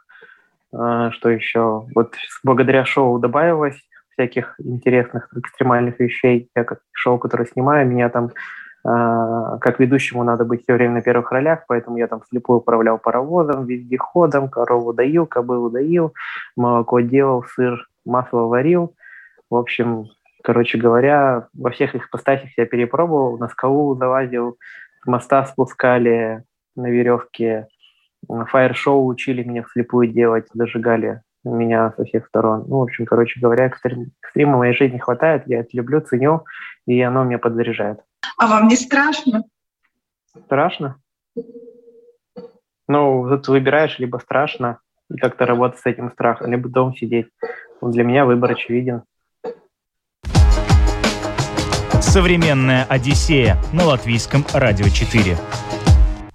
а, 0.73 1.11
что 1.11 1.29
еще. 1.29 1.85
Вот 1.93 2.15
благодаря 2.43 2.83
шоу 2.85 3.19
добавилось 3.19 3.79
всяких 4.19 4.55
интересных 4.59 5.29
экстремальных 5.35 5.99
вещей. 5.99 6.49
Я 6.55 6.63
как 6.65 6.81
шоу, 6.91 7.17
которое 7.17 7.45
снимаю, 7.45 7.87
меня 7.87 8.09
там 8.09 8.25
э, 8.27 8.29
как 9.61 9.79
ведущему 9.79 10.23
надо 10.23 10.43
быть 10.43 10.63
все 10.63 10.73
время 10.73 10.95
на 10.95 11.01
первых 11.01 11.31
ролях, 11.31 11.63
поэтому 11.67 11.97
я 11.97 12.07
там 12.07 12.21
слепую 12.29 12.59
управлял 12.59 12.97
паровозом, 12.97 13.65
вездеходом, 13.65 14.49
корову 14.49 14.93
доил, 14.93 15.25
кобылу 15.25 15.69
доил, 15.69 16.13
молоко 16.57 16.99
делал, 16.99 17.43
сыр, 17.55 17.87
масло 18.05 18.41
варил. 18.41 18.93
В 19.49 19.55
общем, 19.55 20.07
Короче 20.41 20.77
говоря, 20.77 21.49
во 21.53 21.69
всех 21.69 21.95
их 21.95 22.09
постатях 22.09 22.49
я 22.57 22.65
перепробовал, 22.65 23.37
на 23.37 23.49
скалу 23.49 23.93
залазил, 23.97 24.57
с 25.03 25.05
моста 25.05 25.43
спускали 25.43 26.45
на 26.77 26.89
веревке, 26.89 27.67
фаер-шоу 28.25 29.05
учили 29.05 29.43
меня 29.43 29.63
вслепую 29.63 30.07
делать, 30.07 30.47
зажигали 30.53 31.21
меня 31.43 31.93
со 31.95 32.03
всех 32.05 32.27
сторон. 32.27 32.65
Ну, 32.67 32.79
в 32.79 32.83
общем, 32.83 33.05
короче 33.05 33.39
говоря, 33.39 33.65
экстрим, 33.65 34.11
экстрима 34.21 34.55
в 34.55 34.59
моей 34.59 34.73
жизни 34.73 34.97
хватает, 34.97 35.43
я 35.47 35.59
это 35.59 35.69
люблю, 35.73 36.01
ценю, 36.01 36.45
и 36.85 37.01
оно 37.01 37.23
меня 37.23 37.39
подзаряжает. 37.39 37.99
А 38.37 38.47
вам 38.47 38.67
не 38.67 38.75
страшно? 38.75 39.43
Страшно? 40.45 40.97
Ну, 42.87 43.29
тут 43.29 43.47
выбираешь 43.47 43.99
либо 43.99 44.17
страшно, 44.17 44.79
и 45.09 45.17
как-то 45.17 45.45
работать 45.45 45.79
с 45.79 45.85
этим 45.85 46.11
страхом, 46.11 46.51
либо 46.51 46.69
дома 46.69 46.95
сидеть. 46.95 47.27
Для 47.81 48.03
меня 48.03 48.25
выбор 48.25 48.51
очевиден. 48.51 49.03
Современная 52.01 52.85
Одиссея 52.89 53.57
на 53.71 53.85
латвийском 53.85 54.43
радио 54.53 54.85
4. 54.85 55.37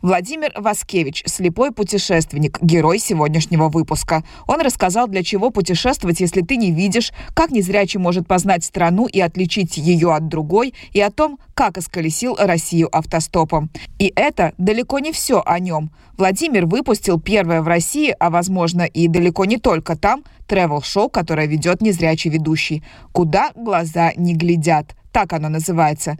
Владимир 0.04 0.52
Васкевич, 0.54 1.22
слепой 1.24 1.72
путешественник, 1.72 2.60
герой 2.60 2.98
сегодняшнего 2.98 3.70
выпуска. 3.70 4.22
Он 4.46 4.60
рассказал, 4.60 5.08
для 5.08 5.22
чего 5.22 5.48
путешествовать, 5.48 6.20
если 6.20 6.42
ты 6.42 6.58
не 6.58 6.72
видишь, 6.72 7.10
как 7.32 7.50
незрячий 7.50 7.98
может 7.98 8.28
познать 8.28 8.64
страну 8.64 9.06
и 9.06 9.18
отличить 9.18 9.78
ее 9.78 10.12
от 10.12 10.28
другой, 10.28 10.74
и 10.92 11.00
о 11.00 11.10
том, 11.10 11.38
как 11.54 11.78
исколесил 11.78 12.36
Россию 12.38 12.94
автостопом. 12.94 13.70
И 13.98 14.12
это 14.14 14.52
далеко 14.58 14.98
не 14.98 15.10
все 15.10 15.42
о 15.42 15.58
нем. 15.58 15.90
Владимир 16.18 16.66
выпустил 16.66 17.18
первое 17.18 17.62
в 17.62 17.66
России, 17.66 18.14
а 18.20 18.28
возможно 18.28 18.82
и 18.82 19.08
далеко 19.08 19.46
не 19.46 19.56
только 19.56 19.96
там, 19.96 20.22
тревел-шоу, 20.46 21.08
которое 21.08 21.46
ведет 21.46 21.80
незрячий 21.80 22.30
ведущий. 22.30 22.82
«Куда 23.12 23.52
глаза 23.54 24.12
не 24.16 24.34
глядят». 24.34 24.94
Так 25.12 25.32
оно 25.32 25.48
называется. 25.48 26.18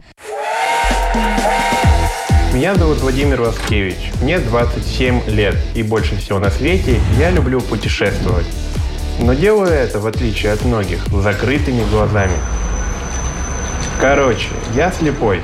Меня 2.55 2.73
зовут 2.73 2.99
Владимир 2.99 3.41
Васкевич. 3.41 4.13
Мне 4.21 4.39
27 4.39 5.27
лет, 5.27 5.57
и 5.73 5.83
больше 5.83 6.15
всего 6.15 6.39
на 6.39 6.49
свете 6.49 7.01
я 7.19 7.29
люблю 7.29 7.59
путешествовать. 7.59 8.45
Но 9.19 9.33
делаю 9.33 9.71
это, 9.71 9.99
в 9.99 10.07
отличие 10.07 10.53
от 10.53 10.63
многих, 10.63 11.05
закрытыми 11.07 11.83
глазами. 11.91 12.37
Короче, 13.99 14.47
я 14.73 14.89
слепой. 14.93 15.41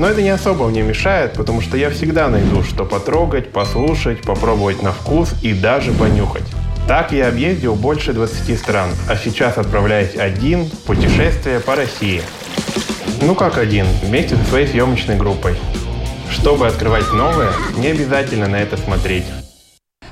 Но 0.00 0.08
это 0.08 0.20
не 0.20 0.30
особо 0.30 0.66
мне 0.66 0.82
мешает, 0.82 1.34
потому 1.34 1.60
что 1.60 1.76
я 1.76 1.90
всегда 1.90 2.26
найду, 2.26 2.64
что 2.64 2.84
потрогать, 2.84 3.52
послушать, 3.52 4.22
попробовать 4.22 4.82
на 4.82 4.90
вкус 4.90 5.32
и 5.42 5.52
даже 5.52 5.92
понюхать. 5.92 6.42
Так 6.88 7.12
я 7.12 7.28
объездил 7.28 7.76
больше 7.76 8.14
20 8.14 8.58
стран, 8.58 8.90
а 9.08 9.14
сейчас 9.14 9.58
отправляюсь 9.58 10.16
один 10.16 10.64
в 10.64 10.76
путешествие 10.78 11.60
по 11.60 11.76
России. 11.76 12.20
Ну 13.22 13.36
как 13.36 13.58
один, 13.58 13.86
вместе 14.02 14.34
со 14.34 14.44
своей 14.46 14.66
съемочной 14.66 15.14
группой. 15.16 15.54
Чтобы 16.30 16.68
открывать 16.68 17.12
новое, 17.12 17.50
не 17.76 17.88
обязательно 17.88 18.46
на 18.46 18.56
это 18.56 18.76
смотреть. 18.76 19.24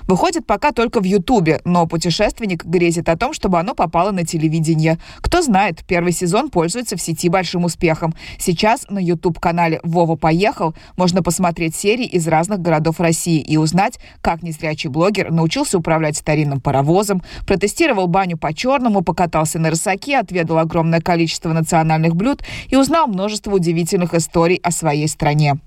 Выходит 0.09 0.47
пока 0.47 0.73
только 0.73 1.01
в 1.01 1.05
Ютубе, 1.05 1.61
но 1.67 1.87
путешественник 1.87 2.65
грезит 2.65 3.11
о 3.11 3.17
том, 3.17 3.35
чтобы 3.35 3.61
оно 3.61 3.75
попало 3.75 4.11
на 4.11 4.25
телевидение. 4.25 4.99
Кто 5.19 5.43
знает, 5.43 5.85
первый 5.87 6.13
сезон 6.13 6.49
пользуется 6.49 6.97
в 6.97 7.03
сети 7.03 7.29
большим 7.29 7.65
успехом. 7.65 8.15
Сейчас 8.39 8.87
на 8.89 8.99
YouTube-канале 8.99 9.81
«Вова 9.83 10.17
поехал» 10.17 10.75
можно 10.97 11.23
посмотреть 11.23 11.77
серии 11.77 12.07
из 12.07 12.27
разных 12.27 12.61
городов 12.61 13.01
России 13.01 13.41
и 13.41 13.59
узнать, 13.59 13.99
как 14.23 14.43
незрячий 14.43 14.89
блогер 14.89 15.31
научился 15.31 15.77
управлять 15.77 16.17
старинным 16.17 16.63
паровозом, 16.63 17.23
протестировал 17.47 18.07
баню 18.07 18.39
по-черному, 18.39 19.03
покатался 19.03 19.59
на 19.59 19.69
рысаке, 19.69 20.17
отведал 20.17 20.57
огромное 20.57 21.03
количество 21.03 21.53
национальных 21.53 22.17
блюд 22.17 22.43
и 22.71 22.77
узнал 22.77 23.09
множество 23.09 23.53
удивительных 23.53 24.15
историй 24.15 24.59
о 24.63 24.71
своей 24.71 25.07
стране. 25.07 25.59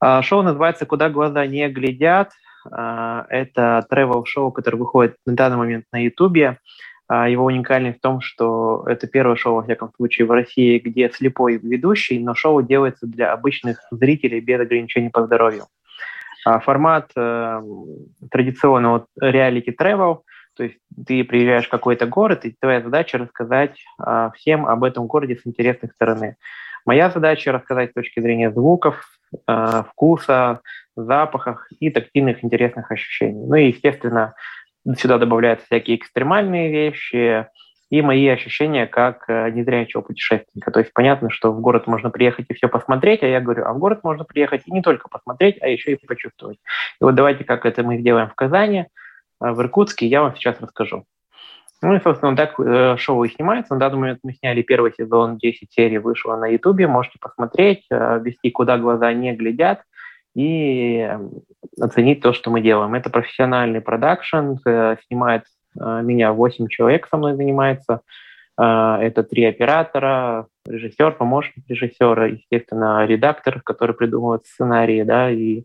А, 0.00 0.22
шоу 0.22 0.42
называется 0.42 0.86
«Куда 0.86 1.08
глаза 1.08 1.46
не 1.46 1.68
глядят». 1.68 2.30
А, 2.70 3.26
это 3.28 3.86
travel-шоу, 3.90 4.52
которое 4.52 4.78
выходит 4.78 5.16
на 5.26 5.34
данный 5.34 5.56
момент 5.56 5.86
на 5.92 6.02
Ютубе. 6.04 6.58
А, 7.08 7.28
его 7.28 7.46
уникальность 7.46 7.98
в 7.98 8.02
том, 8.02 8.20
что 8.20 8.84
это 8.86 9.06
первое 9.06 9.36
шоу, 9.36 9.56
во 9.56 9.62
всяком 9.64 9.90
случае, 9.96 10.26
в 10.26 10.30
России, 10.30 10.78
где 10.78 11.10
слепой 11.10 11.56
ведущий, 11.56 12.20
но 12.20 12.34
шоу 12.34 12.62
делается 12.62 13.06
для 13.06 13.32
обычных 13.32 13.80
зрителей 13.90 14.40
без 14.40 14.60
ограничений 14.60 15.10
по 15.10 15.24
здоровью. 15.24 15.64
Формат 16.62 17.10
э, 17.16 17.62
традиционного 18.30 19.06
реалити 19.20 19.70
travel, 19.78 20.20
то 20.56 20.62
есть 20.62 20.78
ты 21.06 21.22
приезжаешь 21.24 21.66
в 21.66 21.70
какой-то 21.70 22.06
город, 22.06 22.44
и 22.46 22.54
твоя 22.58 22.80
задача 22.80 23.18
рассказать 23.18 23.76
всем 24.34 24.66
об 24.66 24.84
этом 24.84 25.06
городе 25.06 25.36
с 25.36 25.46
интересной 25.46 25.90
стороны. 25.90 26.36
Моя 26.86 27.10
задача 27.10 27.52
рассказать 27.52 27.90
с 27.90 27.94
точки 27.94 28.20
зрения 28.20 28.50
звуков, 28.50 29.17
э, 29.46 29.82
вкуса, 29.90 30.60
запахах 30.96 31.68
и 31.78 31.90
тактильных 31.90 32.44
интересных 32.44 32.90
ощущений. 32.90 33.46
Ну 33.46 33.54
и, 33.54 33.68
естественно, 33.68 34.34
сюда 34.96 35.18
добавляются 35.18 35.66
всякие 35.66 35.96
экстремальные 35.96 36.70
вещи 36.70 37.46
и 37.90 38.02
мои 38.02 38.26
ощущения 38.28 38.86
как 38.86 39.24
э, 39.28 39.50
незрячего 39.50 40.02
путешественника. 40.02 40.70
То 40.70 40.80
есть 40.80 40.92
понятно, 40.92 41.30
что 41.30 41.52
в 41.52 41.60
город 41.60 41.86
можно 41.86 42.10
приехать 42.10 42.46
и 42.48 42.54
все 42.54 42.68
посмотреть, 42.68 43.22
а 43.22 43.26
я 43.26 43.40
говорю, 43.40 43.64
а 43.64 43.72
в 43.72 43.78
город 43.78 44.00
можно 44.02 44.24
приехать 44.24 44.62
и 44.66 44.72
не 44.72 44.82
только 44.82 45.08
посмотреть, 45.08 45.56
а 45.62 45.68
еще 45.68 45.92
и 45.92 46.06
почувствовать. 46.06 46.58
И 47.00 47.04
вот 47.04 47.14
давайте, 47.14 47.44
как 47.44 47.64
это 47.64 47.82
мы 47.82 47.98
сделаем 47.98 48.28
в 48.28 48.34
Казани, 48.34 48.80
э, 48.80 48.86
в 49.40 49.60
Иркутске, 49.60 50.06
я 50.06 50.22
вам 50.22 50.34
сейчас 50.36 50.60
расскажу. 50.60 51.04
Ну 51.80 51.94
и, 51.94 52.00
собственно, 52.00 52.34
так 52.34 52.58
э, 52.58 52.96
шоу 52.96 53.22
и 53.24 53.28
снимается. 53.28 53.74
На 53.74 53.80
данный 53.80 53.98
момент 53.98 54.20
мы 54.24 54.32
сняли 54.32 54.62
первый 54.62 54.92
сезон, 54.98 55.38
10 55.38 55.72
серий 55.72 55.98
вышло 55.98 56.36
на 56.36 56.46
Ютубе. 56.48 56.88
Можете 56.88 57.18
посмотреть, 57.20 57.84
э, 57.90 58.20
вести 58.20 58.50
«Куда 58.50 58.78
глаза 58.78 59.12
не 59.12 59.32
глядят» 59.34 59.82
и 60.34 61.08
оценить 61.80 62.20
то, 62.20 62.32
что 62.32 62.50
мы 62.50 62.60
делаем. 62.60 62.94
Это 62.94 63.10
профессиональный 63.10 63.80
продакшн, 63.80 64.56
э, 64.66 64.96
снимает 65.06 65.44
меня 65.74 66.32
8 66.32 66.66
человек 66.66 67.06
со 67.08 67.18
мной 67.18 67.36
занимается. 67.36 68.00
Это 68.56 69.22
три 69.22 69.44
оператора, 69.44 70.48
режиссер, 70.66 71.12
помощник 71.12 71.64
режиссера, 71.68 72.26
естественно, 72.26 73.06
редактор, 73.06 73.60
который 73.60 73.94
придумывает 73.94 74.44
сценарии, 74.46 75.04
да, 75.04 75.30
и 75.30 75.62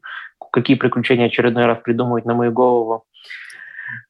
какие 0.51 0.75
приключения 0.75 1.27
очередной 1.27 1.65
раз 1.65 1.79
придумывать 1.79 2.25
на 2.25 2.35
мою 2.35 2.51
голову. 2.51 3.05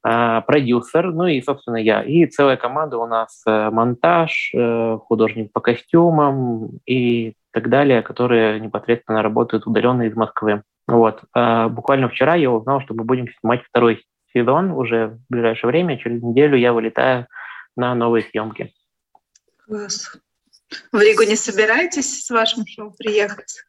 А, 0.01 0.41
продюсер, 0.41 1.11
ну 1.11 1.25
и, 1.27 1.41
собственно, 1.41 1.77
я. 1.77 2.03
И 2.03 2.25
целая 2.25 2.57
команда 2.57 2.97
у 2.97 3.05
нас 3.05 3.41
э, 3.45 3.69
монтаж, 3.69 4.51
э, 4.53 4.97
художник 5.05 5.51
по 5.51 5.61
костюмам 5.61 6.79
и 6.85 7.35
так 7.51 7.69
далее, 7.69 8.01
которые 8.01 8.59
непосредственно 8.59 9.21
работают 9.21 9.67
удаленно 9.67 10.03
из 10.03 10.15
Москвы. 10.15 10.63
Вот. 10.87 11.21
Буквально 11.33 12.09
вчера 12.09 12.35
я 12.35 12.51
узнал, 12.51 12.81
что 12.81 12.93
мы 12.93 13.05
будем 13.05 13.29
снимать 13.39 13.63
второй 13.63 14.03
сезон 14.33 14.71
уже 14.71 15.07
в 15.07 15.19
ближайшее 15.29 15.69
время. 15.69 15.97
Через 15.97 16.21
неделю 16.21 16.57
я 16.57 16.73
вылетаю 16.73 17.27
на 17.77 17.95
новые 17.95 18.23
съемки. 18.23 18.73
Класс. 19.65 20.17
В 20.91 20.99
Ригу 20.99 21.23
не 21.23 21.35
собираетесь 21.35 22.25
с 22.25 22.29
вашим 22.29 22.65
шоу 22.67 22.93
приехать? 22.97 23.63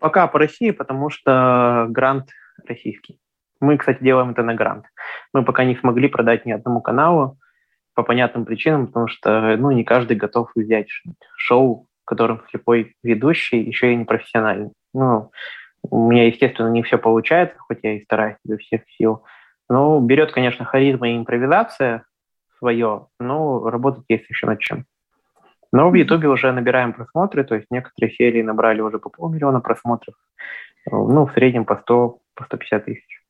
Пока 0.00 0.26
по 0.26 0.38
России, 0.38 0.70
потому 0.70 1.10
что 1.10 1.86
грант 1.88 2.30
российский. 2.66 3.20
Мы, 3.62 3.78
кстати, 3.78 4.02
делаем 4.02 4.30
это 4.30 4.42
на 4.42 4.54
грант. 4.56 4.86
Мы 5.32 5.44
пока 5.44 5.64
не 5.64 5.76
смогли 5.76 6.08
продать 6.08 6.44
ни 6.44 6.50
одному 6.50 6.82
каналу 6.82 7.38
по 7.94 8.02
понятным 8.02 8.44
причинам, 8.44 8.88
потому 8.88 9.06
что 9.06 9.56
ну, 9.56 9.70
не 9.70 9.84
каждый 9.84 10.16
готов 10.16 10.50
взять 10.56 10.88
шоу, 11.36 11.86
в 12.02 12.04
котором 12.04 12.42
слепой 12.50 12.96
ведущий, 13.04 13.62
еще 13.62 13.92
и 13.92 13.96
не 13.96 14.04
профессиональный. 14.04 14.72
Ну, 14.92 15.30
у 15.88 16.10
меня, 16.10 16.26
естественно, 16.26 16.68
не 16.68 16.82
все 16.82 16.98
получается, 16.98 17.56
хоть 17.60 17.78
я 17.84 17.96
и 17.96 18.02
стараюсь 18.02 18.36
изо 18.44 18.58
всех 18.58 18.82
сил. 18.98 19.24
Но 19.68 20.00
берет, 20.00 20.32
конечно, 20.32 20.64
харизма 20.64 21.10
и 21.10 21.16
импровизация 21.16 22.04
свое, 22.58 23.06
но 23.20 23.70
работать 23.70 24.04
есть 24.08 24.28
еще 24.28 24.46
над 24.46 24.58
чем. 24.58 24.86
Но 25.70 25.88
в 25.88 25.94
Ютубе 25.94 26.26
уже 26.26 26.50
набираем 26.50 26.92
просмотры, 26.94 27.44
то 27.44 27.54
есть 27.54 27.68
некоторые 27.70 28.12
серии 28.12 28.42
набрали 28.42 28.80
уже 28.80 28.98
по 28.98 29.08
полмиллиона 29.08 29.60
просмотров, 29.60 30.16
ну, 30.90 31.26
в 31.26 31.32
среднем 31.32 31.64
по 31.64 31.76
100, 31.76 32.18
по 32.34 32.44
150 32.44 32.84
тысяч. 32.84 33.21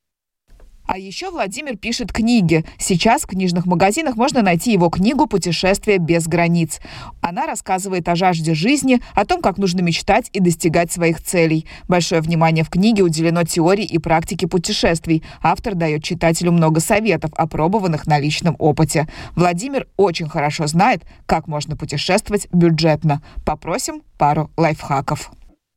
А 0.95 0.99
еще 0.99 1.31
Владимир 1.31 1.79
пишет 1.79 2.13
книги. 2.13 2.67
Сейчас 2.77 3.23
в 3.23 3.27
книжных 3.27 3.65
магазинах 3.65 4.17
можно 4.17 4.43
найти 4.43 4.73
его 4.73 4.91
книгу 4.91 5.27
«Путешествие 5.27 5.97
без 5.97 6.27
границ». 6.29 6.81
Она 7.23 7.47
рассказывает 7.47 8.07
о 8.11 8.15
жажде 8.15 8.53
жизни, 8.53 9.01
о 9.15 9.25
том, 9.25 9.41
как 9.41 9.57
нужно 9.57 9.81
мечтать 9.81 10.29
и 10.35 10.41
достигать 10.41 10.93
своих 10.93 11.23
целей. 11.23 11.65
Большое 11.89 12.21
внимание 12.21 12.63
в 12.63 12.69
книге 12.69 13.05
уделено 13.05 13.43
теории 13.45 13.87
и 13.87 13.97
практике 13.97 14.47
путешествий. 14.47 15.23
Автор 15.43 15.77
дает 15.77 16.05
читателю 16.05 16.53
много 16.53 16.79
советов, 16.81 17.31
опробованных 17.37 18.07
на 18.07 18.19
личном 18.19 18.55
опыте. 18.59 19.09
Владимир 19.35 19.89
очень 19.97 20.29
хорошо 20.29 20.67
знает, 20.67 21.05
как 21.25 21.49
можно 21.49 21.75
путешествовать 21.75 22.49
бюджетно. 22.53 23.23
Попросим 23.47 24.03
пару 24.19 24.51
лайфхаков. 24.59 25.31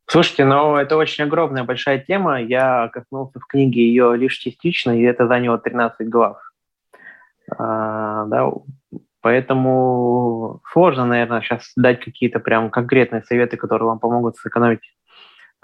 Слушайте, 0.08 0.44
ну 0.44 0.76
это 0.76 0.96
очень 0.96 1.24
огромная 1.24 1.64
большая 1.64 1.98
тема. 1.98 2.40
Я 2.40 2.88
коснулся 2.92 3.40
в 3.40 3.46
книге 3.46 3.86
ее 3.86 4.16
лишь 4.16 4.36
частично, 4.36 4.98
и 4.98 5.02
это 5.02 5.26
заняло 5.26 5.58
13 5.58 6.08
глав. 6.08 6.38
А, 7.58 8.24
да, 8.26 8.50
Поэтому 9.26 10.60
сложно, 10.72 11.04
наверное, 11.04 11.40
сейчас 11.40 11.72
дать 11.74 11.98
какие-то 11.98 12.38
прям 12.38 12.70
конкретные 12.70 13.24
советы, 13.24 13.56
которые 13.56 13.88
вам 13.88 13.98
помогут 13.98 14.36
сэкономить 14.36 14.94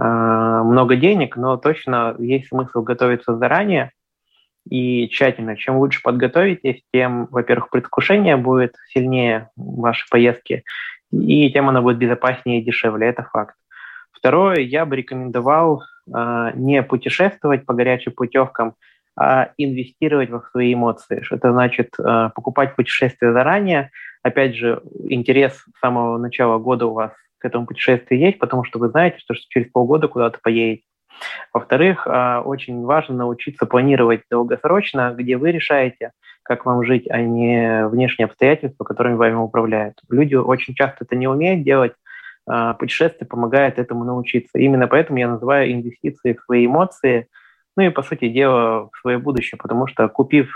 э, 0.00 0.02
много 0.02 0.96
денег, 0.96 1.36
но 1.36 1.56
точно 1.56 2.16
есть 2.18 2.48
смысл 2.48 2.82
готовиться 2.82 3.36
заранее 3.36 3.92
и 4.68 5.08
тщательно. 5.08 5.56
Чем 5.56 5.76
лучше 5.76 6.02
подготовитесь, 6.02 6.82
тем, 6.92 7.28
во-первых, 7.30 7.70
предвкушение 7.70 8.36
будет 8.36 8.74
сильнее 8.88 9.50
вашей 9.54 10.08
поездки, 10.10 10.64
и 11.12 11.48
тем 11.52 11.68
она 11.68 11.82
будет 11.82 11.98
безопаснее 11.98 12.62
и 12.62 12.64
дешевле. 12.64 13.06
Это 13.06 13.22
факт. 13.32 13.54
Второе, 14.22 14.60
я 14.60 14.86
бы 14.86 14.94
рекомендовал 14.94 15.82
э, 16.06 16.50
не 16.54 16.80
путешествовать 16.84 17.66
по 17.66 17.74
горячим 17.74 18.12
путевкам, 18.12 18.76
а 19.18 19.50
инвестировать 19.58 20.30
в 20.30 20.44
свои 20.52 20.74
эмоции. 20.74 21.24
Это 21.28 21.50
значит 21.50 21.88
э, 21.98 22.30
покупать 22.32 22.76
путешествие 22.76 23.32
заранее. 23.32 23.90
Опять 24.22 24.54
же, 24.54 24.80
интерес 25.08 25.54
с 25.54 25.80
самого 25.80 26.18
начала 26.18 26.58
года 26.58 26.86
у 26.86 26.92
вас 26.92 27.10
к 27.38 27.44
этому 27.44 27.66
путешествию 27.66 28.20
есть, 28.20 28.38
потому 28.38 28.62
что 28.62 28.78
вы 28.78 28.90
знаете, 28.90 29.18
что 29.18 29.34
через 29.48 29.72
полгода 29.72 30.06
куда-то 30.06 30.38
поедете. 30.40 30.84
Во-вторых, 31.52 32.06
э, 32.06 32.42
очень 32.44 32.80
важно 32.84 33.16
научиться 33.16 33.66
планировать 33.66 34.22
долгосрочно, 34.30 35.12
где 35.18 35.36
вы 35.36 35.50
решаете, 35.50 36.12
как 36.44 36.64
вам 36.64 36.84
жить, 36.84 37.10
а 37.10 37.20
не 37.20 37.88
внешние 37.88 38.26
обстоятельства, 38.26 38.84
которыми 38.84 39.16
вами 39.16 39.34
управляют. 39.34 39.96
Люди 40.08 40.36
очень 40.36 40.76
часто 40.76 40.98
это 41.06 41.16
не 41.16 41.26
умеют 41.26 41.64
делать, 41.64 41.94
а, 41.94 42.01
путешествие 42.44 43.28
помогает 43.28 43.78
этому 43.78 44.04
научиться. 44.04 44.58
Именно 44.58 44.88
поэтому 44.88 45.18
я 45.18 45.28
называю 45.28 45.72
инвестиции 45.72 46.32
в 46.32 46.42
свои 46.42 46.66
эмоции, 46.66 47.28
ну 47.76 47.84
и, 47.84 47.90
по 47.90 48.02
сути 48.02 48.28
дела, 48.28 48.90
в 48.92 49.00
свое 49.00 49.18
будущее, 49.18 49.58
потому 49.58 49.86
что 49.86 50.08
купив 50.08 50.50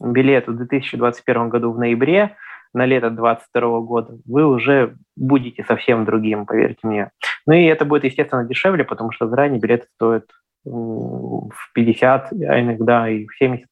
билет 0.00 0.48
в 0.48 0.56
2021 0.56 1.48
году 1.48 1.72
в 1.72 1.78
ноябре 1.78 2.36
на 2.72 2.86
лето 2.86 3.10
2022 3.10 3.80
года, 3.80 4.18
вы 4.26 4.46
уже 4.46 4.96
будете 5.16 5.64
совсем 5.64 6.04
другим, 6.04 6.46
поверьте 6.46 6.86
мне. 6.86 7.10
Ну 7.46 7.54
и 7.54 7.64
это 7.64 7.84
будет, 7.84 8.04
естественно, 8.04 8.44
дешевле, 8.44 8.84
потому 8.84 9.12
что 9.12 9.28
заранее 9.28 9.60
билеты 9.60 9.86
стоят 9.94 10.26
в 10.64 11.72
50, 11.74 12.32
а 12.32 12.60
иногда 12.60 13.08
и 13.08 13.26
в 13.26 13.34
70 13.36 13.66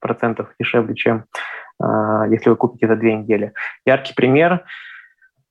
процентов 0.00 0.48
дешевле, 0.58 0.94
чем 0.94 1.24
э, 1.82 2.24
если 2.30 2.50
вы 2.50 2.56
купите 2.56 2.88
за 2.88 2.96
две 2.96 3.14
недели. 3.14 3.52
Яркий 3.86 4.14
пример. 4.14 4.64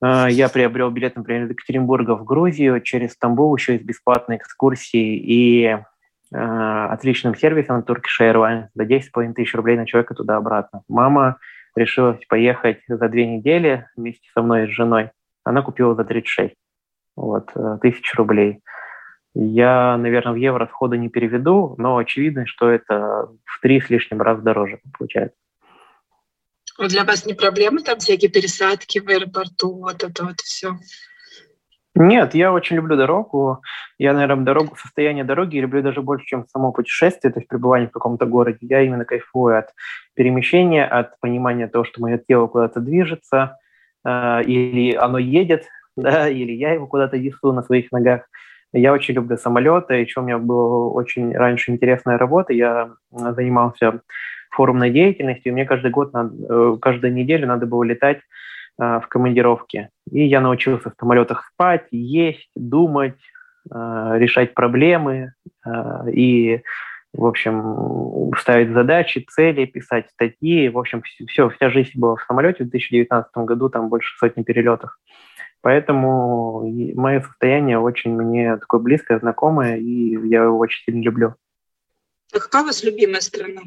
Э, 0.04 0.28
я 0.30 0.50
приобрел 0.50 0.90
билет, 0.90 1.16
например, 1.16 1.44
из 1.44 1.50
Екатеринбурга 1.52 2.16
в 2.16 2.24
Грузию 2.24 2.82
через 2.82 3.14
Стамбул 3.14 3.56
еще 3.56 3.76
и 3.76 3.80
с 3.80 3.82
бесплатной 3.84 4.38
экскурсией 4.38 5.18
и 5.18 5.66
э, 5.66 5.78
отличным 6.32 7.36
сервисом 7.36 7.82
Turkish 7.82 8.20
Airlines 8.22 8.68
за 8.74 8.84
10,5 8.84 9.34
тысяч 9.34 9.54
рублей 9.56 9.78
на 9.78 9.86
человека 9.86 10.14
туда-обратно. 10.14 10.84
Мама 10.88 11.38
решила 11.76 12.20
поехать 12.28 12.82
за 12.88 13.08
две 13.08 13.26
недели 13.26 13.88
вместе 13.96 14.28
со 14.34 14.42
мной 14.42 14.66
и 14.66 14.68
с 14.68 14.72
женой. 14.72 15.12
Она 15.44 15.62
купила 15.62 15.96
за 15.96 16.04
36 16.04 16.56
вот, 17.16 17.52
тысяч 17.82 18.14
рублей. 18.16 18.62
Я, 19.34 19.98
наверное, 19.98 20.34
в 20.34 20.36
евро 20.36 20.68
сходу 20.68 20.96
не 20.96 21.08
переведу, 21.08 21.76
но 21.78 21.98
очевидно, 21.98 22.46
что 22.46 22.70
это 22.70 23.30
в 23.46 23.62
три 23.62 23.80
с 23.80 23.90
лишним 23.90 24.22
раз 24.22 24.42
дороже 24.42 24.80
получается. 24.98 25.38
Для 26.80 27.04
вас 27.04 27.26
не 27.26 27.34
проблема 27.34 27.82
там 27.82 28.00
всякие 28.00 28.32
пересадки 28.32 29.00
в 29.00 29.08
аэропорту, 29.10 29.74
вот 29.80 30.04
это 30.04 30.26
вот 30.26 30.40
все? 30.42 30.78
Нет, 31.94 32.36
я 32.36 32.54
очень 32.54 32.78
люблю 32.78 32.96
дорогу. 32.96 33.62
Я, 34.00 34.14
наверное, 34.14 34.46
дорогу, 34.46 34.76
состояние 34.78 35.26
дороги 35.26 35.58
люблю 35.58 35.82
даже 35.82 36.02
больше, 36.02 36.26
чем 36.26 36.48
само 36.48 36.72
путешествие, 36.72 37.34
то 37.34 37.40
есть 37.40 37.50
пребывание 37.50 37.90
в 37.90 37.92
каком-то 37.92 38.26
городе. 38.26 38.60
Я 38.62 38.82
именно 38.82 39.04
кайфую 39.04 39.58
от 39.58 39.70
перемещения, 40.14 40.86
от 40.86 41.20
понимания 41.20 41.68
того, 41.68 41.84
что 41.84 42.02
мое 42.02 42.18
тело 42.18 42.48
куда-то 42.48 42.80
движется, 42.80 43.58
э, 44.06 44.44
или 44.44 44.96
оно 44.96 45.18
едет, 45.18 45.66
да, 45.98 46.30
или 46.30 46.54
я 46.54 46.74
его 46.74 46.88
куда-то 46.88 47.18
несу 47.18 47.52
на 47.52 47.62
своих 47.62 47.92
ногах. 47.92 48.22
Я 48.74 48.94
очень 48.94 49.16
люблю 49.16 49.36
самолеты, 49.36 49.96
еще 49.96 50.22
у 50.22 50.24
меня 50.24 50.38
была 50.38 50.88
очень 50.92 51.36
раньше 51.36 51.72
интересная 51.72 52.18
работа, 52.18 52.54
я 52.54 52.94
занимался 53.12 54.02
форумной 54.52 54.92
деятельностью, 54.92 55.52
и 55.52 55.54
мне 55.54 55.66
каждый 55.66 55.92
год, 55.92 56.12
э, 56.14 56.78
каждую 56.82 57.14
неделю 57.14 57.48
надо 57.48 57.66
было 57.66 57.84
летать 57.84 58.20
э, 58.80 59.00
в 59.00 59.08
командировке. 59.08 59.90
И 60.12 60.26
я 60.26 60.42
научился 60.42 60.90
в 60.90 60.96
самолетах 61.00 61.50
спать, 61.54 61.88
есть, 61.92 62.52
думать, 62.56 63.18
э, 63.70 64.14
решать 64.18 64.54
проблемы 64.54 65.34
и, 66.12 66.62
в 67.14 67.26
общем, 67.26 68.32
ставить 68.38 68.74
задачи, 68.74 69.26
цели, 69.30 69.66
писать 69.66 70.10
статьи. 70.10 70.70
В 70.70 70.80
общем, 70.80 71.04
все, 71.28 71.50
вся 71.50 71.70
жизнь 71.70 71.92
была 71.96 72.16
в 72.16 72.24
самолете 72.24 72.64
в 72.64 72.70
2019 72.70 73.32
году, 73.46 73.70
там 73.70 73.90
больше 73.90 74.18
сотни 74.18 74.44
перелетов. 74.44 74.98
Поэтому 75.62 76.68
мое 76.96 77.22
состояние 77.22 77.78
очень 77.78 78.16
мне 78.16 78.58
такое 78.58 78.80
близкое, 78.80 79.20
знакомое, 79.20 79.78
и 79.78 80.18
я 80.28 80.44
его 80.44 80.58
очень 80.58 80.84
сильно 80.84 81.04
люблю. 81.04 81.36
А 82.34 82.40
какая 82.40 82.64
у 82.64 82.66
вас 82.66 82.84
любимая 82.84 83.22
страна? 83.22 83.62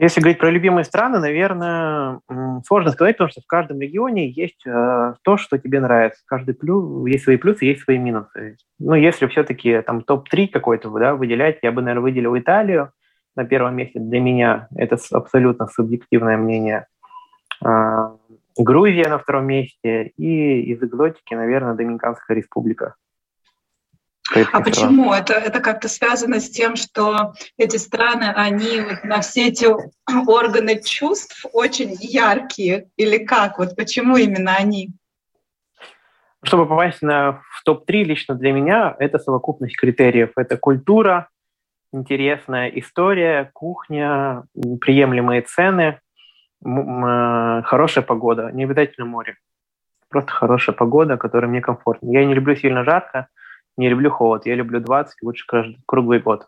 Если 0.00 0.22
говорить 0.22 0.38
про 0.38 0.50
любимые 0.50 0.84
страны, 0.84 1.18
наверное, 1.18 2.20
сложно 2.66 2.90
сказать, 2.90 3.18
потому 3.18 3.30
что 3.30 3.42
в 3.42 3.46
каждом 3.46 3.82
регионе 3.82 4.30
есть 4.30 4.66
э, 4.66 5.14
то, 5.22 5.36
что 5.36 5.58
тебе 5.58 5.78
нравится. 5.78 6.22
Каждый 6.24 6.54
плюс, 6.54 7.06
есть 7.06 7.24
свои 7.24 7.36
плюсы, 7.36 7.66
есть 7.66 7.82
свои 7.82 7.98
минусы. 7.98 8.56
Ну, 8.78 8.94
если 8.94 9.26
все-таки 9.26 9.82
там 9.82 10.00
топ-3 10.00 10.48
какой-то 10.48 10.88
да, 10.88 11.14
выделять, 11.14 11.58
я 11.60 11.70
бы, 11.70 11.82
наверное, 11.82 12.00
выделил 12.00 12.38
Италию 12.38 12.92
на 13.36 13.44
первом 13.44 13.76
месте. 13.76 14.00
Для 14.00 14.20
меня 14.20 14.68
это 14.74 14.96
абсолютно 15.12 15.66
субъективное 15.66 16.38
мнение. 16.38 16.86
А, 17.62 18.16
Грузия 18.56 19.06
на 19.10 19.18
втором 19.18 19.44
месте 19.48 20.12
и 20.16 20.62
из 20.62 20.82
экзотики, 20.82 21.34
наверное, 21.34 21.74
Доминиканская 21.74 22.38
республика. 22.38 22.94
А 24.52 24.60
почему? 24.60 25.12
Это, 25.12 25.34
это 25.34 25.60
как-то 25.60 25.88
связано 25.88 26.40
с 26.40 26.50
тем, 26.50 26.76
что 26.76 27.32
эти 27.56 27.76
страны, 27.76 28.32
они 28.34 28.80
вот 28.80 29.04
на 29.04 29.20
все 29.20 29.48
эти 29.48 29.66
органы 30.26 30.80
чувств 30.82 31.44
очень 31.52 31.96
яркие? 32.00 32.88
Или 32.96 33.18
как? 33.18 33.58
Вот 33.58 33.76
почему 33.76 34.16
именно 34.16 34.54
они? 34.54 34.90
Чтобы 36.42 36.66
попасть 36.66 37.02
на, 37.02 37.42
в 37.50 37.62
топ-3 37.64 38.04
лично 38.04 38.34
для 38.34 38.52
меня, 38.52 38.96
это 38.98 39.18
совокупность 39.18 39.76
критериев. 39.76 40.30
Это 40.36 40.56
культура, 40.56 41.28
интересная 41.92 42.68
история, 42.68 43.50
кухня, 43.52 44.44
приемлемые 44.80 45.42
цены– 45.42 46.00
Э, 46.62 47.62
хорошая 47.64 48.04
погода, 48.04 48.50
не 48.52 48.64
обязательно 48.64 49.06
море. 49.06 49.36
Просто 50.08 50.32
хорошая 50.32 50.74
погода, 50.74 51.16
которая 51.16 51.50
мне 51.50 51.60
комфортна. 51.60 52.10
Я 52.10 52.24
не 52.24 52.34
люблю 52.34 52.54
сильно 52.56 52.84
жарко, 52.84 53.28
не 53.76 53.88
люблю 53.88 54.10
холод. 54.10 54.46
Я 54.46 54.54
люблю 54.54 54.80
20, 54.80 55.22
лучше 55.22 55.44
круглый 55.86 56.20
год. 56.20 56.46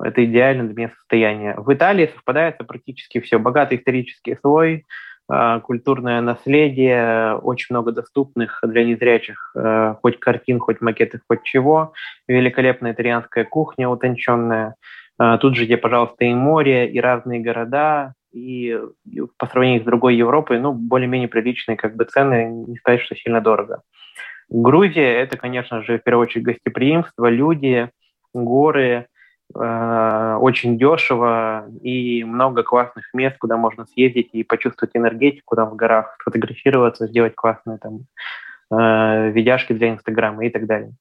Это 0.00 0.24
идеально 0.24 0.64
для 0.64 0.74
меня 0.74 0.90
состояние. 0.96 1.54
В 1.56 1.72
Италии 1.72 2.10
совпадает 2.14 2.58
практически 2.58 3.20
все. 3.20 3.38
Богатый 3.38 3.78
исторический 3.78 4.36
слой, 4.36 4.86
э, 5.32 5.60
культурное 5.60 6.20
наследие, 6.20 7.36
очень 7.36 7.74
много 7.74 7.92
доступных 7.92 8.60
для 8.62 8.84
незрячих, 8.84 9.52
э, 9.56 9.94
хоть 10.02 10.20
картин, 10.20 10.58
хоть 10.58 10.80
макеты, 10.80 11.20
хоть 11.26 11.42
чего. 11.42 11.94
Великолепная 12.26 12.92
итальянская 12.92 13.44
кухня 13.44 13.88
утонченная. 13.88 14.74
Тут 15.40 15.56
же, 15.56 15.64
где, 15.64 15.76
пожалуйста, 15.76 16.24
и 16.24 16.32
море, 16.32 16.88
и 16.88 17.00
разные 17.00 17.40
города, 17.40 18.14
и 18.32 18.78
по 19.36 19.46
сравнению 19.46 19.82
с 19.82 19.84
другой 19.84 20.16
Европой, 20.16 20.60
ну, 20.60 20.72
более-менее 20.72 21.28
приличные 21.28 21.76
как 21.76 21.96
бы 21.96 22.04
цены, 22.04 22.64
не 22.68 22.76
сказать, 22.76 23.00
что 23.00 23.16
сильно 23.16 23.40
дорого. 23.40 23.82
Грузия– 24.48 25.20
это, 25.20 25.36
конечно 25.36 25.82
же, 25.82 25.98
в 25.98 26.02
первую 26.02 26.22
очередь 26.22 26.44
гостеприимство, 26.44 27.28
люди, 27.28 27.90
горы, 28.32 29.06
э, 29.54 30.38
очень 30.40 30.78
дешево 30.78 31.66
и 31.82 32.24
много 32.24 32.62
классных 32.62 33.12
мест, 33.12 33.36
куда 33.38 33.56
можно 33.56 33.84
съездить 33.86 34.30
и 34.32 34.44
почувствовать 34.44 34.96
энергетику 34.96 35.54
там 35.54 35.70
в 35.70 35.76
горах, 35.76 36.16
сфотографироваться, 36.20 37.06
сделать 37.06 37.34
классные 37.34 37.78
там 37.78 38.00
э, 38.70 39.30
видяшки 39.30 39.74
для 39.74 39.90
Инстаграма 39.90 40.46
и 40.46 40.50
так 40.50 40.66
далее. 40.66 40.92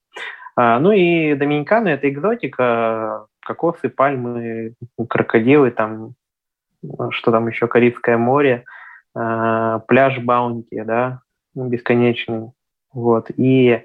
А, 0.56 0.80
ну 0.80 0.92
и 0.92 1.36
Доминикана– 1.36 1.88
это 1.90 2.10
экзотика, 2.10 3.28
кокосы, 3.46 3.90
пальмы, 3.90 4.74
крокодилы, 5.08 5.72
там 5.72 6.16
что 7.12 7.32
там 7.32 7.48
еще, 7.48 7.68
Карибское 7.68 8.18
море, 8.18 8.66
э, 9.16 9.80
пляж 9.88 10.20
Баунти, 10.20 10.82
да, 10.82 11.22
бесконечный, 11.54 12.52
вот, 12.93 13.30
и 13.36 13.84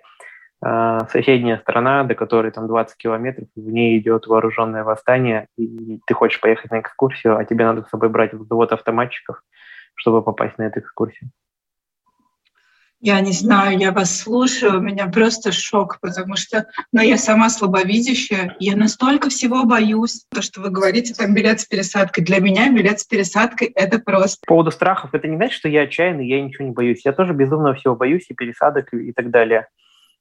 э, 0.64 0.98
соседняя 1.10 1.58
страна, 1.58 2.04
до 2.04 2.14
которой 2.14 2.50
там 2.50 2.66
20 2.66 2.96
километров, 2.96 3.48
в 3.54 3.70
ней 3.70 3.98
идет 3.98 4.26
вооруженное 4.26 4.84
восстание, 4.84 5.48
и 5.56 6.00
ты 6.06 6.14
хочешь 6.14 6.40
поехать 6.40 6.70
на 6.70 6.80
экскурсию, 6.80 7.36
а 7.36 7.44
тебе 7.44 7.64
надо 7.64 7.82
с 7.82 7.88
собой 7.88 8.08
брать 8.08 8.32
взвод 8.32 8.72
автоматчиков, 8.72 9.42
чтобы 9.94 10.22
попасть 10.22 10.58
на 10.58 10.62
эту 10.64 10.80
экскурсию. 10.80 11.30
Я 13.04 13.20
не 13.20 13.32
знаю, 13.32 13.78
я 13.78 13.90
вас 13.90 14.16
слушаю, 14.16 14.78
у 14.78 14.80
меня 14.80 15.08
просто 15.08 15.50
шок, 15.50 15.98
потому 16.00 16.36
что 16.36 16.66
ну, 16.92 17.02
я 17.02 17.16
сама 17.18 17.50
слабовидящая, 17.50 18.54
я 18.60 18.76
настолько 18.76 19.28
всего 19.28 19.64
боюсь. 19.64 20.24
То, 20.32 20.40
что 20.40 20.60
вы 20.60 20.70
говорите, 20.70 21.12
там 21.12 21.34
билет 21.34 21.58
с 21.58 21.64
пересадкой. 21.64 22.22
Для 22.22 22.38
меня 22.38 22.72
билет 22.72 23.00
с 23.00 23.04
пересадкой— 23.04 23.72
это 23.74 23.98
просто. 23.98 24.38
По 24.46 24.54
поводу 24.54 24.70
страхов, 24.70 25.14
это 25.14 25.26
не 25.26 25.34
значит, 25.34 25.56
что 25.58 25.68
я 25.68 25.82
отчаянный, 25.82 26.28
я 26.28 26.40
ничего 26.40 26.64
не 26.64 26.70
боюсь. 26.70 27.04
Я 27.04 27.12
тоже 27.12 27.32
безумно 27.32 27.74
всего 27.74 27.96
боюсь, 27.96 28.26
и 28.28 28.34
пересадок, 28.34 28.94
и 28.94 29.10
так 29.12 29.30
далее. 29.30 29.66